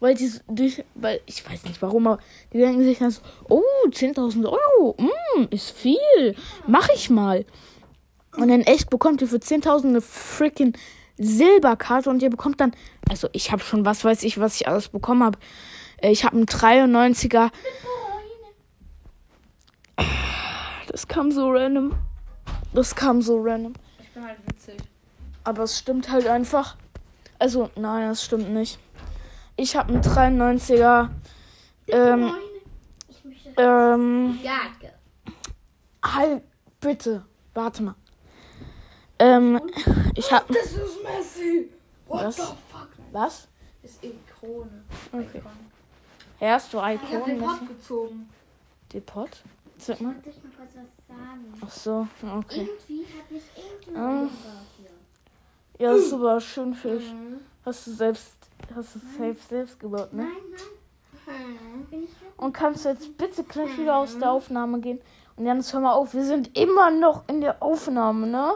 Weil 0.00 0.14
die, 0.14 0.32
die, 0.48 0.84
weil 0.94 1.20
ich 1.26 1.48
weiß 1.48 1.64
nicht 1.64 1.82
warum, 1.82 2.06
aber 2.06 2.22
die 2.52 2.58
denken 2.58 2.84
sich 2.84 2.98
dann 2.98 3.10
so, 3.10 3.20
oh, 3.48 3.62
10.000 3.88 4.46
Euro, 4.46 4.96
mm, 4.98 5.46
ist 5.50 5.70
viel, 5.70 6.36
mach 6.66 6.88
ich 6.94 7.10
mal. 7.10 7.44
Und 8.36 8.50
in 8.50 8.62
echt 8.62 8.90
bekommt 8.90 9.20
ihr 9.20 9.28
für 9.28 9.36
10.000 9.36 9.86
eine 9.86 10.00
freaking 10.00 10.74
Silberkarte 11.18 12.08
und 12.10 12.22
ihr 12.22 12.30
bekommt 12.30 12.60
dann, 12.60 12.72
also 13.08 13.28
ich 13.32 13.52
habe 13.52 13.62
schon, 13.62 13.84
was 13.84 14.04
weiß 14.04 14.22
ich, 14.22 14.38
was 14.38 14.54
ich 14.56 14.68
alles 14.68 14.88
bekommen 14.88 15.22
habe. 15.24 15.38
Ich 16.00 16.24
habe 16.24 16.36
einen 16.36 16.46
93er. 16.46 17.50
Das 20.86 21.08
kam 21.08 21.30
so 21.30 21.50
random. 21.50 21.92
Das 22.72 22.94
kam 22.94 23.20
so 23.20 23.40
random. 23.42 23.74
Ich 24.00 24.08
bin 24.10 24.24
halt 24.24 24.38
witzig. 24.46 24.76
Aber 25.44 25.64
es 25.64 25.78
stimmt 25.78 26.10
halt 26.10 26.26
einfach. 26.26 26.76
Also, 27.38 27.70
nein, 27.76 28.08
das 28.08 28.24
stimmt 28.24 28.50
nicht. 28.50 28.78
Ich 29.56 29.76
habe 29.76 29.92
einen 29.92 30.02
93er. 30.02 31.08
Ähm, 31.88 32.32
Ich 33.08 33.24
möchte 33.24 33.50
ähm, 33.56 34.38
halt, 36.04 36.42
bitte. 36.80 37.24
Warte 37.54 37.82
mal. 37.82 37.94
Ähm, 39.18 39.60
ich 40.14 40.30
habe. 40.32 40.52
Das 40.52 40.72
ist 40.72 41.02
Messi. 41.02 41.68
What 42.06 42.24
Was? 42.26 42.36
the 42.36 42.42
fuck? 42.42 42.88
Was? 43.12 43.48
Das 43.82 43.90
ist 43.92 44.04
Ikone. 44.04 44.84
Okay. 45.12 45.42
Ja, 46.40 46.50
hast 46.54 46.72
du 46.72 46.78
Ich 46.78 46.82
hab 46.84 47.24
den? 47.24 47.38
Pop 47.40 47.66
gezogen. 47.68 48.28
Depot? 48.92 49.28
Sag 49.78 49.96
Ich 49.96 50.00
mal. 50.02 50.14
wollte 50.14 50.30
dich 50.30 50.42
mal 50.42 50.50
kurz 50.56 50.70
was 50.74 51.06
sagen. 51.06 51.54
Ach 51.64 51.70
so, 51.70 52.06
okay. 52.38 52.68
Irgendwie 52.68 53.04
hat 53.06 53.30
mich 53.30 53.42
irgendjemand 53.56 54.30
Ah. 54.30 54.34
hier. 54.76 55.86
Ja, 55.86 55.92
das 55.92 56.02
ist 56.06 56.12
aber 56.12 56.40
schön 56.40 56.74
für 56.74 56.96
dich. 56.98 57.12
Mhm. 57.12 57.40
Hast 57.64 57.86
du 57.86 57.90
selbst, 57.92 58.32
hast 58.74 58.94
du 58.96 58.98
safe 58.98 59.36
selbst 59.48 59.78
gebaut, 59.78 60.12
ne? 60.12 60.22
Nein, 60.24 60.32
nein. 60.50 61.86
Ich 61.90 61.98
halt 62.20 62.38
Und 62.38 62.52
kannst 62.52 62.84
du 62.84 62.88
jetzt 62.88 63.16
bitte 63.18 63.44
gleich 63.44 63.76
wieder 63.78 63.96
aus 63.96 64.18
der 64.18 64.30
Aufnahme 64.32 64.80
gehen? 64.80 65.00
Und 65.36 65.46
Janis, 65.46 65.72
hör 65.72 65.80
mal 65.80 65.92
auf, 65.92 66.14
wir 66.14 66.24
sind 66.24 66.56
immer 66.56 66.90
noch 66.90 67.28
in 67.28 67.40
der 67.40 67.62
Aufnahme, 67.62 68.26
ne? 68.26 68.54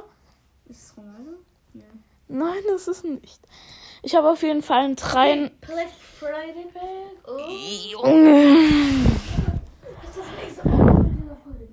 Ist 0.73 0.85
es 0.85 0.97
Ronaldo? 0.97 1.33
Nein, 2.29 2.63
das 2.67 2.89
ist 2.89 3.05
nicht. 3.05 3.43
Ich 4.03 4.15
habe 4.15 4.31
auf 4.31 4.43
jeden 4.43 4.63
Fall 4.63 4.85
einen 4.85 4.97
Trein. 4.97 5.51
Black 5.61 5.91
Friday 6.19 6.65
Bag. 6.73 7.13
Oh. 7.27 7.47
Junge. 7.91 8.55
Ist 10.03 10.17
das 10.17 10.27
nächste 10.43 10.63
Folge? 10.63 11.69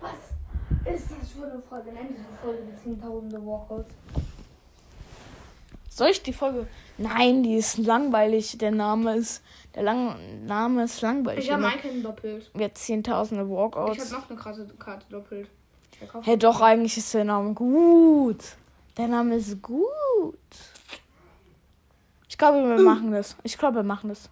Was 0.00 0.94
ist 0.94 1.10
das 1.10 1.30
für 1.32 1.46
eine 1.50 1.60
Folge? 1.68 1.90
Nenn 1.90 2.06
diese 2.10 2.22
Folge 2.40 2.62
die 2.70 2.80
Zehntausende 2.80 3.44
Walkouts. 3.44 3.92
Soll 5.90 6.10
ich 6.10 6.22
die 6.22 6.32
Folge? 6.32 6.68
Nein, 6.96 7.42
die 7.42 7.56
ist 7.56 7.78
langweilig. 7.78 8.56
Der 8.58 8.70
Name 8.70 9.16
ist. 9.16 9.42
Der 9.74 9.82
lang 9.82 10.46
Name 10.46 10.84
ist 10.84 11.00
langweilig. 11.00 11.46
Ich 11.46 11.50
habe. 11.50 11.66
Icon 11.66 12.04
doppelt. 12.04 12.52
Wir 12.54 12.72
zehntausende 12.72 13.42
Ich 13.42 13.50
Walkouts. 13.50 14.12
habe 14.12 14.22
noch 14.22 14.30
eine 14.30 14.38
krasse 14.38 14.68
Karte 14.78 15.06
doppelt. 15.10 15.48
Verkaufe 15.96 16.26
Hey, 16.26 16.38
doch, 16.38 16.60
eigentlich 16.60 16.96
ist 16.96 17.12
der 17.14 17.24
Name 17.24 17.54
gut. 17.54 18.56
Der 18.96 19.08
Name 19.08 19.36
ist 19.36 19.60
gut. 19.62 20.34
Ich 22.28 22.38
glaube, 22.38 22.68
wir 22.68 22.82
machen 22.82 23.12
das. 23.12 23.36
Ich 23.42 23.58
glaube, 23.58 23.76
wir 23.76 23.82
machen 23.82 24.08
das. 24.08 24.28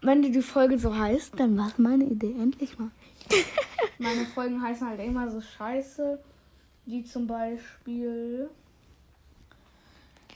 Wenn 0.00 0.22
die, 0.22 0.30
die 0.30 0.42
Folge 0.42 0.78
so 0.78 0.96
heißt, 0.96 1.38
dann 1.38 1.56
war 1.56 1.72
meine 1.76 2.04
Idee 2.04 2.34
endlich 2.38 2.78
mal. 2.78 2.90
Meine 3.98 4.26
Folgen 4.26 4.62
heißen 4.62 4.86
halt 4.86 5.00
immer 5.00 5.30
so 5.30 5.40
scheiße. 5.40 6.18
Wie 6.84 7.02
zum 7.02 7.26
Beispiel. 7.26 8.50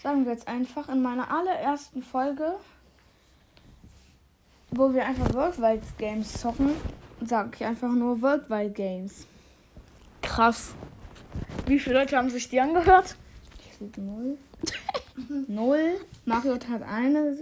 Sagen 0.02 0.24
wir 0.24 0.32
jetzt 0.32 0.48
einfach 0.48 0.88
in 0.88 1.02
meiner 1.02 1.30
allerersten 1.30 2.02
Folge, 2.02 2.56
wo 4.70 4.94
wir 4.94 5.04
einfach 5.04 5.32
Worldwide 5.34 5.82
Games 5.98 6.40
zocken, 6.40 6.70
sage 7.24 7.50
ich 7.54 7.64
einfach 7.64 7.92
nur 7.92 8.22
Worldwide 8.22 8.70
Games. 8.70 9.26
Krass. 10.30 10.76
Wie 11.66 11.80
viele 11.80 11.98
Leute 11.98 12.16
haben 12.16 12.30
sich 12.30 12.48
die 12.48 12.60
angehört? 12.60 13.16
Steht 13.74 13.98
null. 13.98 14.38
null. 15.48 15.96
Mario 16.24 16.52
hat 16.52 16.82
eine. 16.82 17.36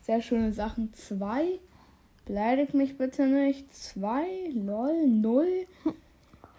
Sehr 0.00 0.22
schöne 0.22 0.50
Sachen. 0.50 0.94
Zwei. 0.94 1.58
Beleidigt 2.24 2.72
mich 2.72 2.96
bitte 2.96 3.26
nicht. 3.26 3.74
Zwei. 3.74 4.24
Lol. 4.54 5.06
Null. 5.06 5.66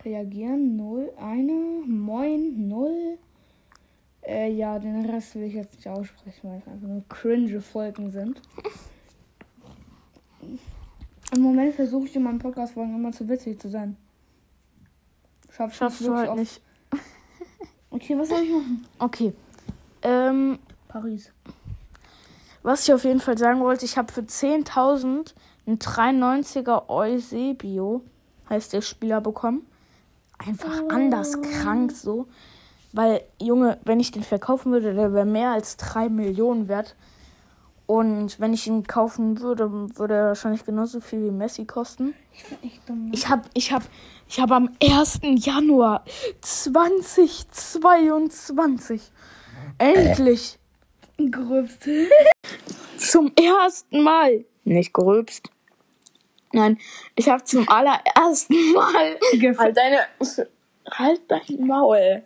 Reagieren. 0.04 0.76
Null. 0.76 1.12
Eine. 1.18 1.82
Moin. 1.88 2.68
Null. 2.68 3.18
Äh, 4.22 4.52
ja, 4.52 4.78
den 4.78 5.04
Rest 5.06 5.34
will 5.34 5.46
ich 5.46 5.56
jetzt 5.56 5.78
nicht 5.78 5.88
aussprechen, 5.88 6.42
weil 6.44 6.60
es 6.60 6.68
einfach 6.68 6.88
nur 6.88 7.04
cringe 7.10 7.60
Folgen 7.60 8.12
sind. 8.12 8.40
Im 11.36 11.42
Moment 11.42 11.74
versuche 11.74 12.06
ich 12.06 12.16
in 12.16 12.22
meinem 12.22 12.38
Podcast-Folgen 12.38 12.94
immer 12.94 13.14
zu 13.14 13.28
witzig 13.28 13.60
zu 13.60 13.68
sein. 13.68 13.98
Schaff, 15.56 15.74
Schaffst 15.74 16.02
du 16.02 16.16
halt 16.16 16.36
nicht. 16.36 16.62
Okay, 17.92 18.18
was 18.18 18.28
soll 18.28 18.40
ich 18.42 18.50
machen? 18.50 18.86
Okay. 19.00 19.34
Ähm, 20.02 20.60
Paris. 20.90 21.32
was 22.62 22.84
ich 22.84 22.94
auf 22.94 23.06
jeden 23.06 23.22
Fall 23.22 23.38
sagen 23.38 23.62
wollte, 23.62 23.86
ich 23.86 23.98
habe 23.98 24.12
für 24.12 24.22
10.000 24.22 25.34
einen 25.66 25.80
93er 25.80 26.90
Eusebio, 26.90 28.02
heißt 28.50 28.74
der 28.74 28.82
Spieler, 28.82 29.22
bekommen. 29.22 29.66
Einfach 30.38 30.90
anders 30.90 31.42
krank 31.42 31.94
so. 31.94 32.28
Weil, 32.92 33.22
Junge, 33.42 33.78
wenn 33.86 34.02
ich 34.02 34.12
den 34.12 34.24
verkaufen 34.24 34.74
würde, 34.74 34.94
der 34.94 35.14
wäre 35.14 35.26
mehr 35.26 35.52
als 35.52 35.78
3 35.78 36.10
Millionen 36.10 36.68
wert. 36.68 36.96
Und 37.88 38.40
wenn 38.40 38.54
ich 38.54 38.68
ihn 38.68 38.84
kaufen 38.84 39.42
würde, 39.42 39.72
würde 39.98 40.14
er 40.16 40.28
wahrscheinlich 40.28 40.64
genauso 40.66 41.00
viel 41.00 41.24
wie 41.24 41.32
Messi 41.32 41.66
kosten. 41.66 42.14
Ich 42.62 42.80
bin 42.82 43.06
ne? 43.06 43.12
Ich 43.14 43.30
habe 43.30 43.44
ich 43.54 43.72
hab, 43.72 43.84
ich 44.28 44.38
hab 44.40 44.52
am 44.52 44.70
1. 44.82 45.22
Januar 45.36 46.04
2022 46.42 49.02
endlich 49.78 50.58
gerübst. 51.18 51.88
zum 52.98 53.32
ersten 53.36 54.02
Mal 54.02 54.46
nicht 54.64 54.94
gerülpst. 54.94 55.52
Nein, 56.52 56.80
ich 57.16 57.30
habe 57.30 57.44
zum 57.44 57.70
allerersten 57.70 58.74
Mal 58.74 59.20
halt 59.58 59.78
deine 59.78 60.00
halt 60.92 61.22
dein 61.28 61.68
Maul. 61.68 62.24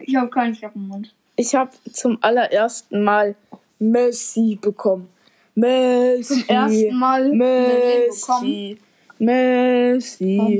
Ich 0.00 0.16
habe 0.16 0.30
keinen 0.30 0.54
Schrecken 0.54 0.80
im 0.80 0.88
Mund. 0.88 1.14
Ich 1.36 1.54
habe 1.54 1.70
zum 1.92 2.18
allerersten 2.22 3.04
Mal 3.04 3.36
Messi 3.80 4.58
bekommen. 4.60 5.08
Messi. 5.56 6.34
Zum 6.46 6.48
ersten 6.48 6.96
Mal. 6.96 7.32
Messi. 7.32 8.78
Messi. 9.18 10.58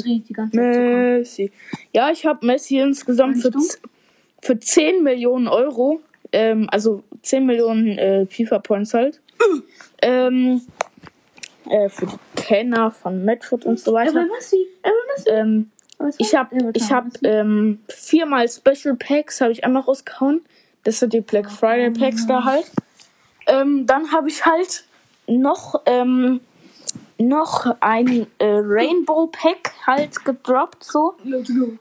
Messi. 0.53 1.53
Ja, 1.93 2.11
ich 2.11 2.27
habe 2.27 2.45
Messi 2.45 2.79
insgesamt 2.79 3.39
für, 3.39 3.50
für 4.43 4.59
10 4.59 5.03
Millionen 5.03 5.49
Euro, 5.49 6.00
ähm, 6.33 6.67
also 6.71 7.03
10 7.23 7.47
Millionen 7.47 7.99
äh, 7.99 8.27
FIFA-Points 8.27 8.93
halt, 8.95 9.21
ähm, 10.03 10.61
äh, 11.69 11.89
für 11.89 12.07
die 12.07 12.17
Kenner 12.43 12.91
von 12.91 13.25
Medford 13.25 13.65
und 13.65 13.79
so 13.79 13.93
Er 13.93 14.07
weiter. 14.07 14.15
will 14.15 14.29
Messi. 14.31 14.67
Er 14.83 14.91
will 14.91 14.99
Messi. 15.17 15.31
Ähm, 15.31 15.71
Aber 15.99 16.11
ich 16.19 16.35
habe 16.35 16.71
ich 16.75 16.91
hab, 16.93 17.07
ähm, 17.23 17.79
viermal 17.89 18.49
Special 18.49 18.97
Packs 18.97 19.41
habe 19.41 19.53
ich 19.53 19.65
einmal 19.65 19.83
rausgehauen. 19.83 20.43
Das 20.85 20.99
sind 20.99 21.12
die 21.12 21.21
Black 21.21 21.50
Friday 21.50 21.91
Packs 21.91 22.27
da 22.27 22.45
halt. 22.45 22.65
Ähm, 23.47 23.87
dann 23.87 24.13
habe 24.13 24.29
ich 24.29 24.45
halt 24.47 24.85
noch 25.27 25.83
ähm, 25.87 26.41
noch 27.21 27.67
ein 27.81 28.27
äh, 28.39 28.45
Rainbow 28.47 29.27
Pack 29.27 29.73
halt 29.87 30.25
gedroppt 30.25 30.85
so. 30.85 31.15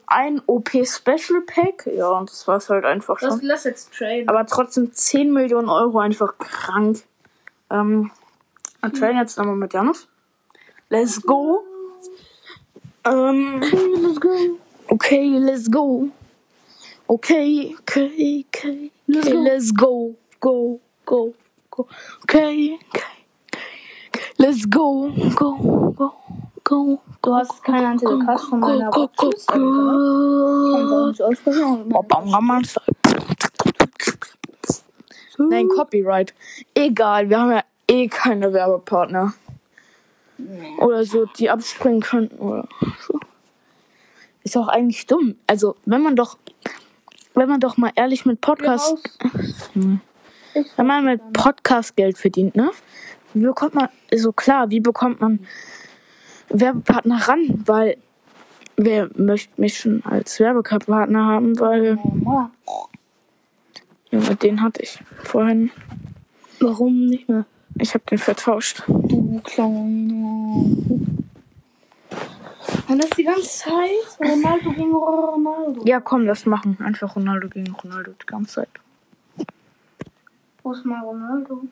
Ein 0.06 0.42
OP 0.46 0.70
Special 0.84 1.40
Pack. 1.46 1.88
Ja, 1.94 2.10
und 2.10 2.30
das 2.30 2.46
war's 2.46 2.68
halt 2.68 2.84
einfach 2.84 3.20
Lass, 3.20 3.38
schon. 3.38 3.42
lass 3.42 3.64
jetzt 3.64 3.92
traden. 3.92 4.28
Aber 4.28 4.46
trotzdem 4.46 4.92
10 4.92 5.32
Millionen 5.32 5.68
Euro 5.68 5.98
einfach 5.98 6.36
krank. 6.38 7.02
Ähm, 7.70 8.10
wir 8.80 8.92
traden 8.92 9.16
jetzt 9.16 9.38
nochmal 9.38 9.56
mit 9.56 9.72
Janus. 9.72 10.08
Let's 10.90 11.22
go. 11.22 11.64
Ähm, 13.04 13.60
Let's 13.60 14.20
go. 14.20 14.36
okay, 14.88 15.38
let's 15.38 15.70
go. 15.70 16.08
Okay, 17.06 17.74
okay, 17.80 18.44
okay. 18.48 18.90
Let's 19.06 19.26
okay, 19.26 19.34
go. 19.34 19.42
let's 19.42 19.74
go. 19.74 20.14
Go, 20.40 20.80
go, 21.06 21.34
go. 21.82 21.88
Okay, 22.22 22.78
okay. 22.88 23.02
Let's 24.36 24.68
go, 24.68 25.12
go, 25.34 25.92
go, 25.96 26.12
go. 26.64 27.00
Du 27.22 27.34
hast 27.34 27.62
keinen 27.62 27.84
Antidepressant 27.84 28.50
von 28.50 28.60
meiner. 28.60 28.90
Nein, 35.38 35.68
Copyright. 35.68 36.34
Egal, 36.74 37.28
wir 37.28 37.38
haben 37.38 37.52
ja 37.52 37.64
eh 37.88 38.08
keine 38.08 38.52
Werbepartner. 38.52 39.34
Oder 40.78 41.04
so, 41.04 41.26
die 41.26 41.50
abspringen 41.50 42.00
könnten 42.00 42.38
oder 42.38 42.66
so. 43.06 43.20
Ist 44.42 44.56
auch 44.56 44.68
eigentlich 44.68 45.06
dumm. 45.06 45.36
Also, 45.46 45.76
wenn 45.84 46.02
man 46.02 46.16
doch, 46.16 46.38
wenn 47.34 47.48
man 47.48 47.60
doch 47.60 47.76
mal 47.76 47.92
ehrlich 47.94 48.24
mit 48.24 48.40
Podcast, 48.40 48.96
wenn 50.76 50.86
man 50.86 51.04
mit 51.04 51.32
Podcast 51.32 51.96
Geld 51.96 52.18
verdient, 52.18 52.56
ne? 52.56 52.70
Wie 53.34 53.44
bekommt 53.44 53.74
man, 53.74 53.88
so 54.14 54.32
klar, 54.32 54.70
wie 54.70 54.80
bekommt 54.80 55.20
man 55.20 55.40
Werbepartner 56.48 57.28
ran? 57.28 57.62
Weil, 57.64 57.96
wer 58.76 59.08
möchte 59.16 59.60
mich 59.60 59.78
schon 59.78 60.04
als 60.04 60.40
Werbepartner 60.40 61.24
haben? 61.24 61.58
Weil, 61.60 61.98
Junge, 64.10 64.36
den 64.36 64.62
hatte 64.62 64.82
ich 64.82 64.98
vorhin. 65.22 65.70
Warum 66.58 67.06
nicht 67.06 67.28
mehr? 67.28 67.46
Ich 67.78 67.94
habe 67.94 68.04
den 68.10 68.18
vertauscht. 68.18 68.82
Du 68.86 69.40
kleiner. 69.44 70.76
Und 72.88 72.98
das 73.04 73.10
die 73.10 73.22
ganze 73.22 73.48
Zeit? 73.48 74.18
Ronaldo 74.18 74.72
gegen 74.72 74.92
Ronaldo. 74.92 75.82
Ja, 75.84 76.00
komm, 76.00 76.26
das 76.26 76.44
machen. 76.46 76.76
Einfach 76.80 77.14
Ronaldo 77.14 77.48
gegen 77.48 77.72
Ronaldo 77.72 78.12
die 78.20 78.26
ganze 78.26 78.54
Zeit. 78.54 78.68
Wo 80.62 80.72
ist 80.72 80.84
mein 80.84 81.00
Ronaldo? 81.02 81.64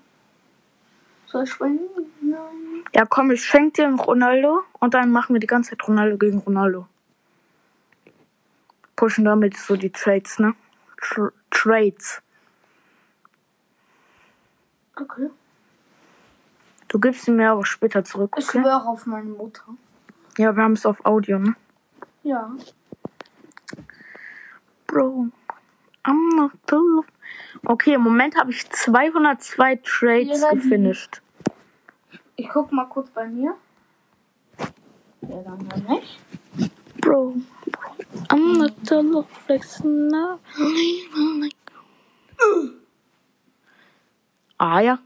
Soll 1.26 1.44
ich 1.44 1.50
springen? 1.50 1.80
Nein. 2.20 2.84
Ja, 2.94 3.04
komm, 3.04 3.30
ich 3.30 3.44
schenk 3.44 3.74
dir 3.74 3.86
einen 3.86 4.00
Ronaldo 4.00 4.62
und 4.80 4.94
dann 4.94 5.10
machen 5.10 5.34
wir 5.34 5.40
die 5.40 5.46
ganze 5.46 5.70
Zeit 5.70 5.86
Ronaldo 5.86 6.16
gegen 6.16 6.38
Ronaldo. 6.38 6.86
Pushen 8.96 9.24
damit 9.24 9.56
so 9.56 9.76
die 9.76 9.90
Trades, 9.90 10.38
ne? 10.38 10.54
Tr 10.96 11.32
Trades. 11.50 12.22
Okay. 14.96 15.30
Du 16.88 16.98
gibst 16.98 17.24
sie 17.24 17.30
mir 17.30 17.50
aber 17.50 17.64
später 17.66 18.02
zurück, 18.02 18.34
Ich 18.38 18.48
okay? 18.48 18.60
schwöre 18.60 18.86
auf 18.86 19.06
meine 19.06 19.30
Mutter. 19.30 19.64
Ja, 20.38 20.56
wir 20.56 20.62
haben 20.62 20.72
es 20.72 20.86
auf 20.86 21.04
Audio, 21.04 21.38
ne? 21.38 21.54
Ja. 22.22 22.50
Bro, 24.86 25.26
I'm 25.26 25.26
not 25.26 25.26
full 25.26 25.26
of... 25.26 25.87
Okay, 27.64 27.94
im 27.94 28.02
Moment 28.02 28.36
habe 28.36 28.50
ich 28.50 28.68
202 28.70 29.76
Trades 29.76 30.40
Ja, 30.40 30.50
gefinished. 30.50 31.22
Ich 32.36 32.48
guck 32.48 32.72
mal 32.72 32.86
kurz 32.86 33.10
bei 33.10 33.26
mir. 33.26 33.54
Ja, 35.22 35.42
dann 35.42 35.68
ja 35.70 35.94
nicht. 35.94 36.20
Bro, 37.00 37.36
I'm 38.28 38.58
not 38.58 38.72
full 38.86 39.16
of 39.16 39.26
flexing 39.46 40.08
now. 40.08 40.38
Ah 44.56 44.80
ja. 44.80 44.98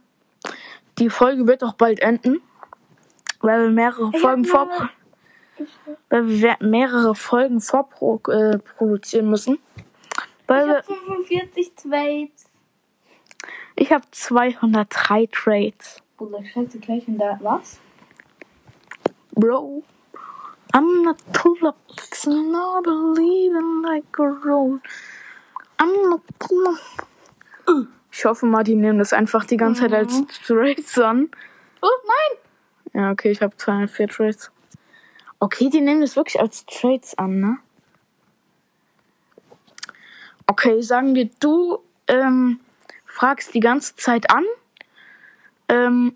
Die 0.98 1.10
Folge 1.10 1.46
wird 1.46 1.62
auch 1.64 1.74
bald 1.74 2.00
enden. 2.00 2.40
Weil 3.40 3.64
wir 3.64 3.70
mehrere 3.70 4.12
Folgen 4.12 4.44
vor 4.44 4.68
weil 6.08 6.28
wir 6.28 6.56
mehrere 6.60 7.14
Folgen 7.14 7.60
vorproduzieren 7.60 9.26
äh, 9.26 9.30
müssen. 9.30 9.58
Weil 10.46 10.62
Ich 10.62 10.66
wir, 10.68 10.76
hab 10.76 10.84
45 10.86 11.72
Trades. 11.74 12.44
ich 13.76 13.92
habe 13.92 14.04
203 14.10 15.28
Trades. 15.32 16.02
Bruder, 16.16 16.40
dir 16.74 16.80
gleich 16.80 17.08
in 17.08 17.18
der. 17.18 17.38
Was? 17.42 17.80
Bro, 19.34 19.82
I'm 20.72 21.02
not 21.04 21.16
flexing 21.92 22.52
now, 22.52 22.80
believing 22.82 23.82
like 23.82 24.18
a 24.18 24.22
roll. 24.44 24.80
I'm 25.78 26.08
not 26.10 26.22
of... 26.66 26.78
Ich 28.10 28.24
hoffe 28.24 28.44
mal, 28.46 28.62
die 28.62 28.74
nehmen 28.74 28.98
das 28.98 29.12
einfach 29.12 29.44
die 29.46 29.56
ganze 29.56 29.82
Zeit 29.82 29.94
als 29.94 30.22
Trades 30.46 30.98
an. 30.98 31.30
Oh, 31.80 31.88
nein! 32.06 33.02
Ja, 33.02 33.10
okay, 33.10 33.30
ich 33.30 33.40
habe 33.40 33.56
204 33.56 34.08
Trades. 34.08 34.50
Okay, 35.40 35.70
die 35.70 35.80
nehmen 35.80 36.02
das 36.02 36.14
wirklich 36.14 36.38
als 36.40 36.66
Trades 36.66 37.16
an, 37.16 37.40
ne? 37.40 37.58
Okay, 40.52 40.82
sagen 40.82 41.14
wir, 41.14 41.30
du 41.40 41.78
ähm, 42.08 42.60
fragst 43.06 43.54
die 43.54 43.60
ganze 43.60 43.96
Zeit 43.96 44.30
an. 44.30 44.44
Ähm, 45.66 46.14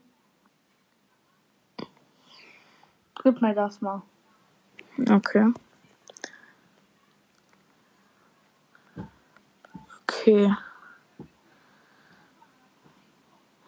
Gib 3.22 3.40
mir 3.40 3.54
das 3.54 3.80
mal. 3.80 4.02
okay. 5.10 5.54
Okay. 10.02 10.54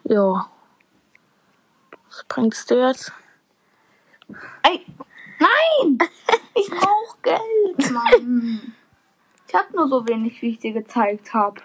Ja. 0.04 0.50
Was 2.08 2.24
bringst 2.28 2.70
du 2.70 2.74
jetzt? 2.74 3.10
Ey! 4.64 4.84
Nein! 5.38 5.98
Ich 6.54 6.68
brauch 6.68 7.16
Geld, 7.22 7.90
Mann. 7.90 8.74
Ich 9.48 9.54
hab 9.54 9.72
nur 9.74 9.88
so 9.88 10.06
wenig, 10.06 10.42
wie 10.42 10.50
ich 10.50 10.58
dir 10.58 10.72
gezeigt 10.74 11.32
habe. 11.32 11.60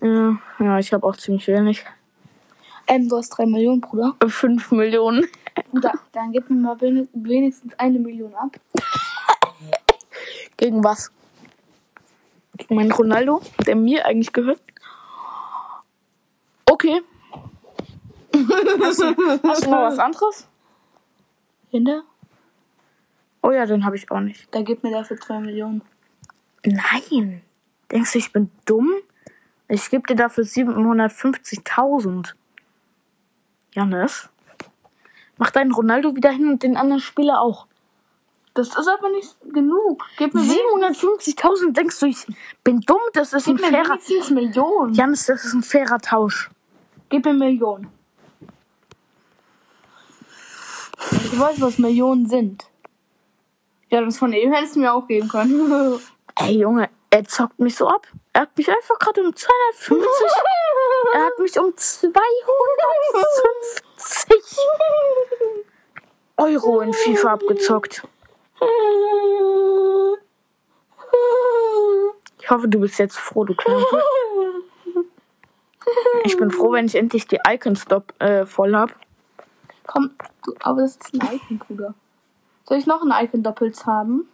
Ja, 0.00 0.38
ja 0.58 0.78
ich 0.78 0.92
habe 0.92 1.06
auch 1.06 1.16
ziemlich 1.16 1.46
wenig. 1.48 1.84
Ähm, 2.86 3.08
du 3.08 3.18
hast 3.18 3.28
drei 3.30 3.44
Millionen, 3.44 3.82
Bruder. 3.82 4.16
5 4.26 4.70
Millionen. 4.72 5.26
Bruder, 5.70 5.92
dann 6.12 6.32
gib 6.32 6.48
mir 6.48 6.56
mal 6.56 6.80
wenig- 6.80 7.08
wenigstens 7.12 7.78
eine 7.78 7.98
Million 7.98 8.34
ab. 8.34 8.58
Gegen 10.56 10.82
was? 10.82 11.10
Gegen 12.56 12.76
meinen 12.76 12.92
Ronaldo, 12.92 13.42
der 13.66 13.76
mir 13.76 14.06
eigentlich 14.06 14.32
gehört. 14.32 14.62
Okay. 16.64 17.02
hast, 18.32 19.00
du, 19.00 19.40
hast 19.42 19.66
du 19.66 19.70
noch 19.70 19.82
was 19.82 19.98
anderes? 19.98 20.48
Hinter? 21.70 22.02
Oh 23.42 23.50
ja, 23.50 23.66
den 23.66 23.84
habe 23.84 23.96
ich 23.96 24.10
auch 24.10 24.20
nicht. 24.20 24.48
Da 24.54 24.62
gib 24.62 24.82
mir 24.82 24.90
dafür 24.92 25.18
zwei 25.18 25.38
Millionen. 25.40 25.82
Nein. 26.64 27.42
Denkst 27.90 28.12
du, 28.12 28.18
ich 28.18 28.32
bin 28.32 28.50
dumm? 28.64 28.92
Ich 29.68 29.90
gebe 29.90 30.06
dir 30.06 30.16
dafür 30.16 30.44
750.000. 30.44 32.34
Janis? 33.72 34.28
Mach 35.38 35.50
deinen 35.50 35.72
Ronaldo 35.72 36.16
wieder 36.16 36.30
hin 36.30 36.48
und 36.48 36.62
den 36.62 36.76
anderen 36.76 37.00
Spieler 37.00 37.40
auch. 37.40 37.66
Das 38.54 38.68
ist 38.68 38.88
aber 38.88 39.10
nicht 39.10 39.36
genug. 39.52 40.02
Gib 40.16 40.32
mir 40.32 40.40
wenigstens, 40.40 41.36
750.000, 41.36 41.72
denkst 41.72 42.00
du, 42.00 42.06
ich 42.06 42.26
bin 42.64 42.80
dumm? 42.80 43.00
Das 43.12 43.34
ist 43.34 43.46
ein 43.46 43.56
gib 43.56 43.66
mir 43.66 43.70
fairer... 43.70 43.90
wenigstens 43.90 44.30
Millionen. 44.30 44.94
Janis, 44.94 45.26
das 45.26 45.44
ist 45.44 45.52
ein 45.52 45.62
fairer 45.62 45.98
Tausch. 45.98 46.50
Gib 47.10 47.26
mir 47.26 47.34
Millionen. 47.34 47.88
Ich 51.10 51.38
weiß, 51.38 51.60
was 51.60 51.78
Millionen 51.78 52.26
sind. 52.26 52.64
Ja, 53.90 54.00
das 54.00 54.16
von 54.16 54.32
eben 54.32 54.52
hättest 54.52 54.76
du 54.76 54.80
mir 54.80 54.94
auch 54.94 55.06
geben 55.06 55.28
können. 55.28 56.00
Ey, 56.38 56.58
Junge, 56.58 56.90
er 57.10 57.24
zockt 57.24 57.58
mich 57.58 57.76
so 57.76 57.88
ab. 57.88 58.06
Er 58.32 58.42
hat 58.42 58.56
mich 58.56 58.68
einfach 58.68 58.98
gerade 58.98 59.22
um 59.22 59.34
250. 59.34 59.96
er 61.14 61.24
hat 61.24 61.38
mich 61.38 61.58
um 61.58 61.74
250. 61.76 64.58
Euro 66.36 66.80
in 66.80 66.92
FIFA 66.92 67.32
abgezockt. 67.32 68.06
Ich 72.38 72.50
hoffe, 72.50 72.68
du 72.68 72.80
bist 72.80 72.98
jetzt 72.98 73.16
froh, 73.16 73.44
du 73.44 73.54
Knabe. 73.54 74.02
Ich 76.24 76.36
bin 76.36 76.50
froh, 76.50 76.72
wenn 76.72 76.84
ich 76.84 76.96
endlich 76.96 77.26
die 77.26 77.38
Icon-Stop 77.48 78.12
äh, 78.20 78.44
voll 78.44 78.76
hab. 78.76 78.94
Komm, 79.86 80.10
du, 80.44 80.54
aber 80.60 80.82
das 80.82 80.96
ist 80.96 81.14
ein 81.14 81.36
Icon, 81.36 81.58
Bruder. 81.58 81.94
Soll 82.68 82.78
ich 82.78 82.86
noch 82.86 83.02
ein 83.02 83.24
Icon 83.24 83.42
doppelt 83.42 83.86
haben? 83.86 84.28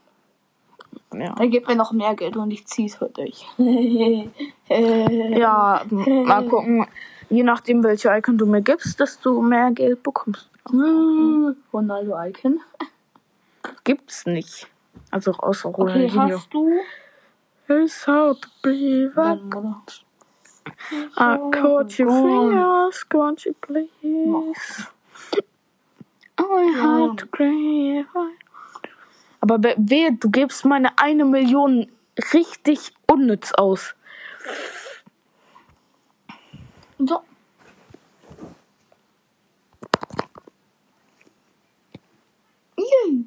Ja. 1.15 1.35
Dann 1.35 1.51
gib 1.51 1.69
mir 1.69 1.77
noch 1.77 1.93
mehr 1.93 2.15
Geld 2.15 2.37
und 2.37 2.51
ich 2.51 2.67
zieh's 2.67 2.97
für 2.97 3.09
dich. 3.09 3.47
Ja, 4.69 5.83
mal 5.91 6.47
gucken. 6.49 6.87
Je 7.29 7.43
nachdem, 7.43 7.83
welche 7.85 8.09
Icon 8.17 8.39
du 8.39 8.47
mir 8.47 8.63
gibst, 8.63 8.99
desto 9.01 9.41
mehr 9.43 9.71
Geld 9.73 10.03
bekommst. 10.03 10.49
Hm, 10.71 11.57
Ronaldo 11.73 12.15
Icon. 12.19 12.61
Gibt's 13.85 14.27
nicht. 14.27 14.67
Also 15.11 15.33
außer 15.33 15.69
Okay, 15.69 15.83
Ronaldinho. 15.83 16.37
hast 16.39 16.49
du? 16.55 16.71
It's 17.69 18.07
hard 18.07 18.43
to 18.63 19.09
Dann, 19.15 19.53
oder? 19.55 19.83
I 21.17 21.37
caught 21.51 21.99
your 21.99 22.09
Oh. 22.11 22.23
fingers, 22.49 23.07
can't 23.09 23.45
you 23.45 23.55
please? 23.61 24.87
I 26.39 26.73
had 26.81 27.19
to 27.19 27.27
cry. 27.27 28.05
Aber 29.43 29.59
be- 29.59 29.75
wehe, 29.77 30.13
du 30.13 30.31
gibst 30.31 30.65
meine 30.65 30.97
eine 30.99 31.25
Million 31.25 31.91
richtig 32.33 32.93
unnütz 33.09 33.53
aus. 33.53 33.95
So. 36.99 37.25
Yay. 42.77 43.27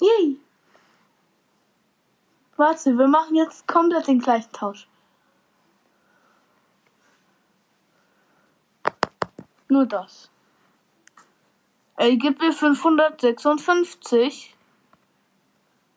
Yay. 0.00 0.40
Warte, 2.56 2.96
wir 2.96 3.08
machen 3.08 3.34
jetzt 3.36 3.68
komplett 3.68 4.06
den 4.06 4.20
gleichen 4.20 4.52
Tausch. 4.52 4.88
Nur 9.68 9.84
das. 9.84 10.30
Ey, 11.96 12.16
gib 12.18 12.40
mir 12.40 12.52
556. 12.52 14.54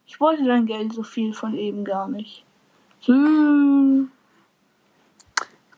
Ich 0.06 0.20
wollte 0.20 0.44
dein 0.44 0.66
Geld 0.66 0.92
so 0.92 1.02
viel 1.02 1.32
von 1.34 1.56
eben 1.56 1.84
gar 1.84 2.08
nicht. 2.08 2.44
Hm. 3.04 4.10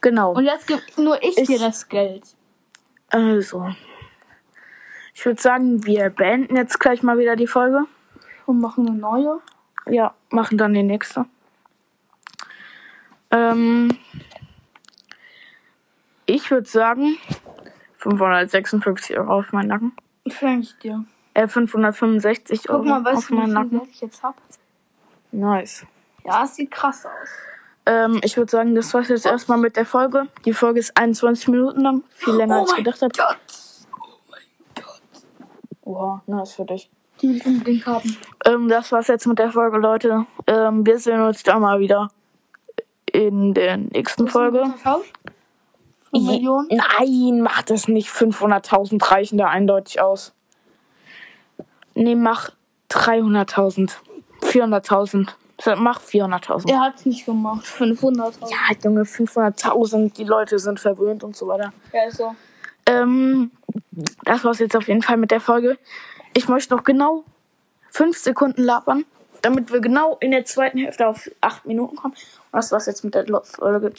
Genau. 0.01 0.33
Und 0.33 0.45
jetzt 0.45 0.67
gib 0.67 0.81
nur 0.97 1.23
ich, 1.23 1.37
Ich- 1.39 1.47
dir 1.49 1.59
das 1.59 1.89
Geld. 1.89 2.25
Also. 3.11 3.69
Ich 5.15 5.25
würde 5.27 5.41
sagen, 5.41 5.85
wir 5.85 6.09
beenden 6.11 6.57
jetzt 6.57 6.81
gleich 6.81 7.03
mal 7.03 7.19
wieder 7.19 7.37
die 7.37 7.47
Folge. 7.47 7.85
Und 8.47 8.61
machen 8.61 8.89
eine 8.89 8.99
neue. 8.99 9.41
Ja, 9.87 10.15
machen 10.31 10.59
dann 10.59 10.75
die 10.75 10.83
nächste. 10.83 11.27
Ähm, 13.31 13.97
ich 16.27 16.51
würde 16.51 16.69
sagen, 16.69 17.17
556 17.99 19.19
Euro 19.19 19.39
auf 19.39 19.53
meinen 19.53 19.69
Nacken. 19.69 19.93
Schenke 20.27 20.63
ich 20.63 20.79
dir. 20.79 21.05
Äh, 21.35 21.49
565 21.49 22.69
Euro 22.69 22.79
Guck 22.79 22.89
mal, 22.89 23.05
weißt 23.05 23.31
du, 23.31 23.37
wie 23.37 23.41
viel 23.41 23.53
Nacken. 23.53 23.81
Ich 23.91 24.01
jetzt 24.01 24.23
hab? 24.23 24.37
Nice. 25.31 25.87
Ja, 26.25 26.45
es 26.45 26.57
sieht 26.57 26.71
krass 26.71 27.07
aus. 27.07 27.29
Ähm, 27.87 28.21
ich 28.23 28.37
würde 28.37 28.51
sagen, 28.51 28.75
das 28.75 28.93
war's 28.95 29.09
jetzt 29.09 29.27
erstmal 29.27 29.59
mit 29.59 29.77
der 29.77 29.87
Folge. 29.87 30.29
Die 30.45 30.53
Folge 30.53 30.79
ist 30.79 30.97
21 30.97 31.49
Minuten 31.49 31.81
lang. 31.81 32.05
Viel 32.15 32.35
länger 32.35 32.61
als 32.61 32.71
ich 32.71 32.77
gedacht 32.77 33.03
habe. 33.03 33.13
Gott. 33.17 33.37
Oha, 35.83 36.23
nice 36.27 36.53
für 36.53 36.65
dich. 36.65 36.91
Die 37.21 37.29
will 37.29 37.41
den 37.41 37.65
Link 37.65 37.87
haben. 37.87 38.17
Ähm, 38.45 38.69
das 38.69 38.93
war's 38.93 39.09
jetzt 39.09 39.27
mit 39.27 39.39
der 39.39 39.51
Folge, 39.51 39.79
Leute. 39.79 40.27
Ähm, 40.47 40.87
wir 40.87 40.99
sehen 40.99 41.21
uns 41.21 41.43
da 41.43 41.59
mal 41.59 41.81
wieder 41.81 42.11
in 43.13 43.53
der 43.55 43.77
nächsten 43.79 44.29
Folge. 44.29 44.73
Millionen? 46.13 46.69
Nein, 46.71 47.41
mach 47.43 47.63
das 47.63 47.89
nicht. 47.89 48.09
500.000 48.09 49.11
reichen 49.11 49.39
da 49.39 49.49
eindeutig 49.49 50.01
aus. 50.01 50.33
Nee, 51.95 52.15
mach 52.15 52.51
300.000. 52.91 53.93
400.000. 54.43 55.29
Sag, 55.61 55.79
Mach 55.79 56.01
400.000. 56.01 56.71
Er 56.71 56.81
hat's 56.81 57.07
nicht 57.07 57.25
gemacht. 57.25 57.65
500. 57.65 58.35
Ja, 58.41 58.77
Junge, 58.83 59.03
500.000. 59.03 60.13
Die 60.15 60.25
Leute 60.25 60.59
sind 60.59 60.81
verwöhnt 60.81 61.23
und 61.23 61.37
so 61.37 61.47
weiter. 61.47 61.73
Ja, 61.93 62.05
ist 62.09 62.17
so. 62.17 62.35
Ähm, 62.87 63.53
das 64.25 64.45
war's 64.45 64.59
jetzt 64.59 64.75
auf 64.77 64.89
jeden 64.89 65.03
Fall 65.03 65.19
mit 65.19 65.31
der 65.31 65.41
Folge. 65.41 65.79
Ich 66.35 66.49
möchte 66.49 66.75
noch 66.75 66.83
genau 66.83 67.25
5 67.91 68.19
Sekunden 68.19 68.63
labern, 68.63 69.05
damit 69.43 69.73
wir 69.73 69.81
genau 69.81 70.17
in 70.21 70.33
der 70.33 70.45
zweiten 70.45 70.79
Hälfte 70.79 71.07
auf 71.07 71.31
8 71.41 71.67
Minuten 71.67 71.95
kommen. 71.95 72.15
Und 72.15 72.57
das 72.57 72.73
war's 72.73 72.87
jetzt 72.87 73.05
mit 73.05 73.15
der 73.15 73.25
Folge. 73.45 73.93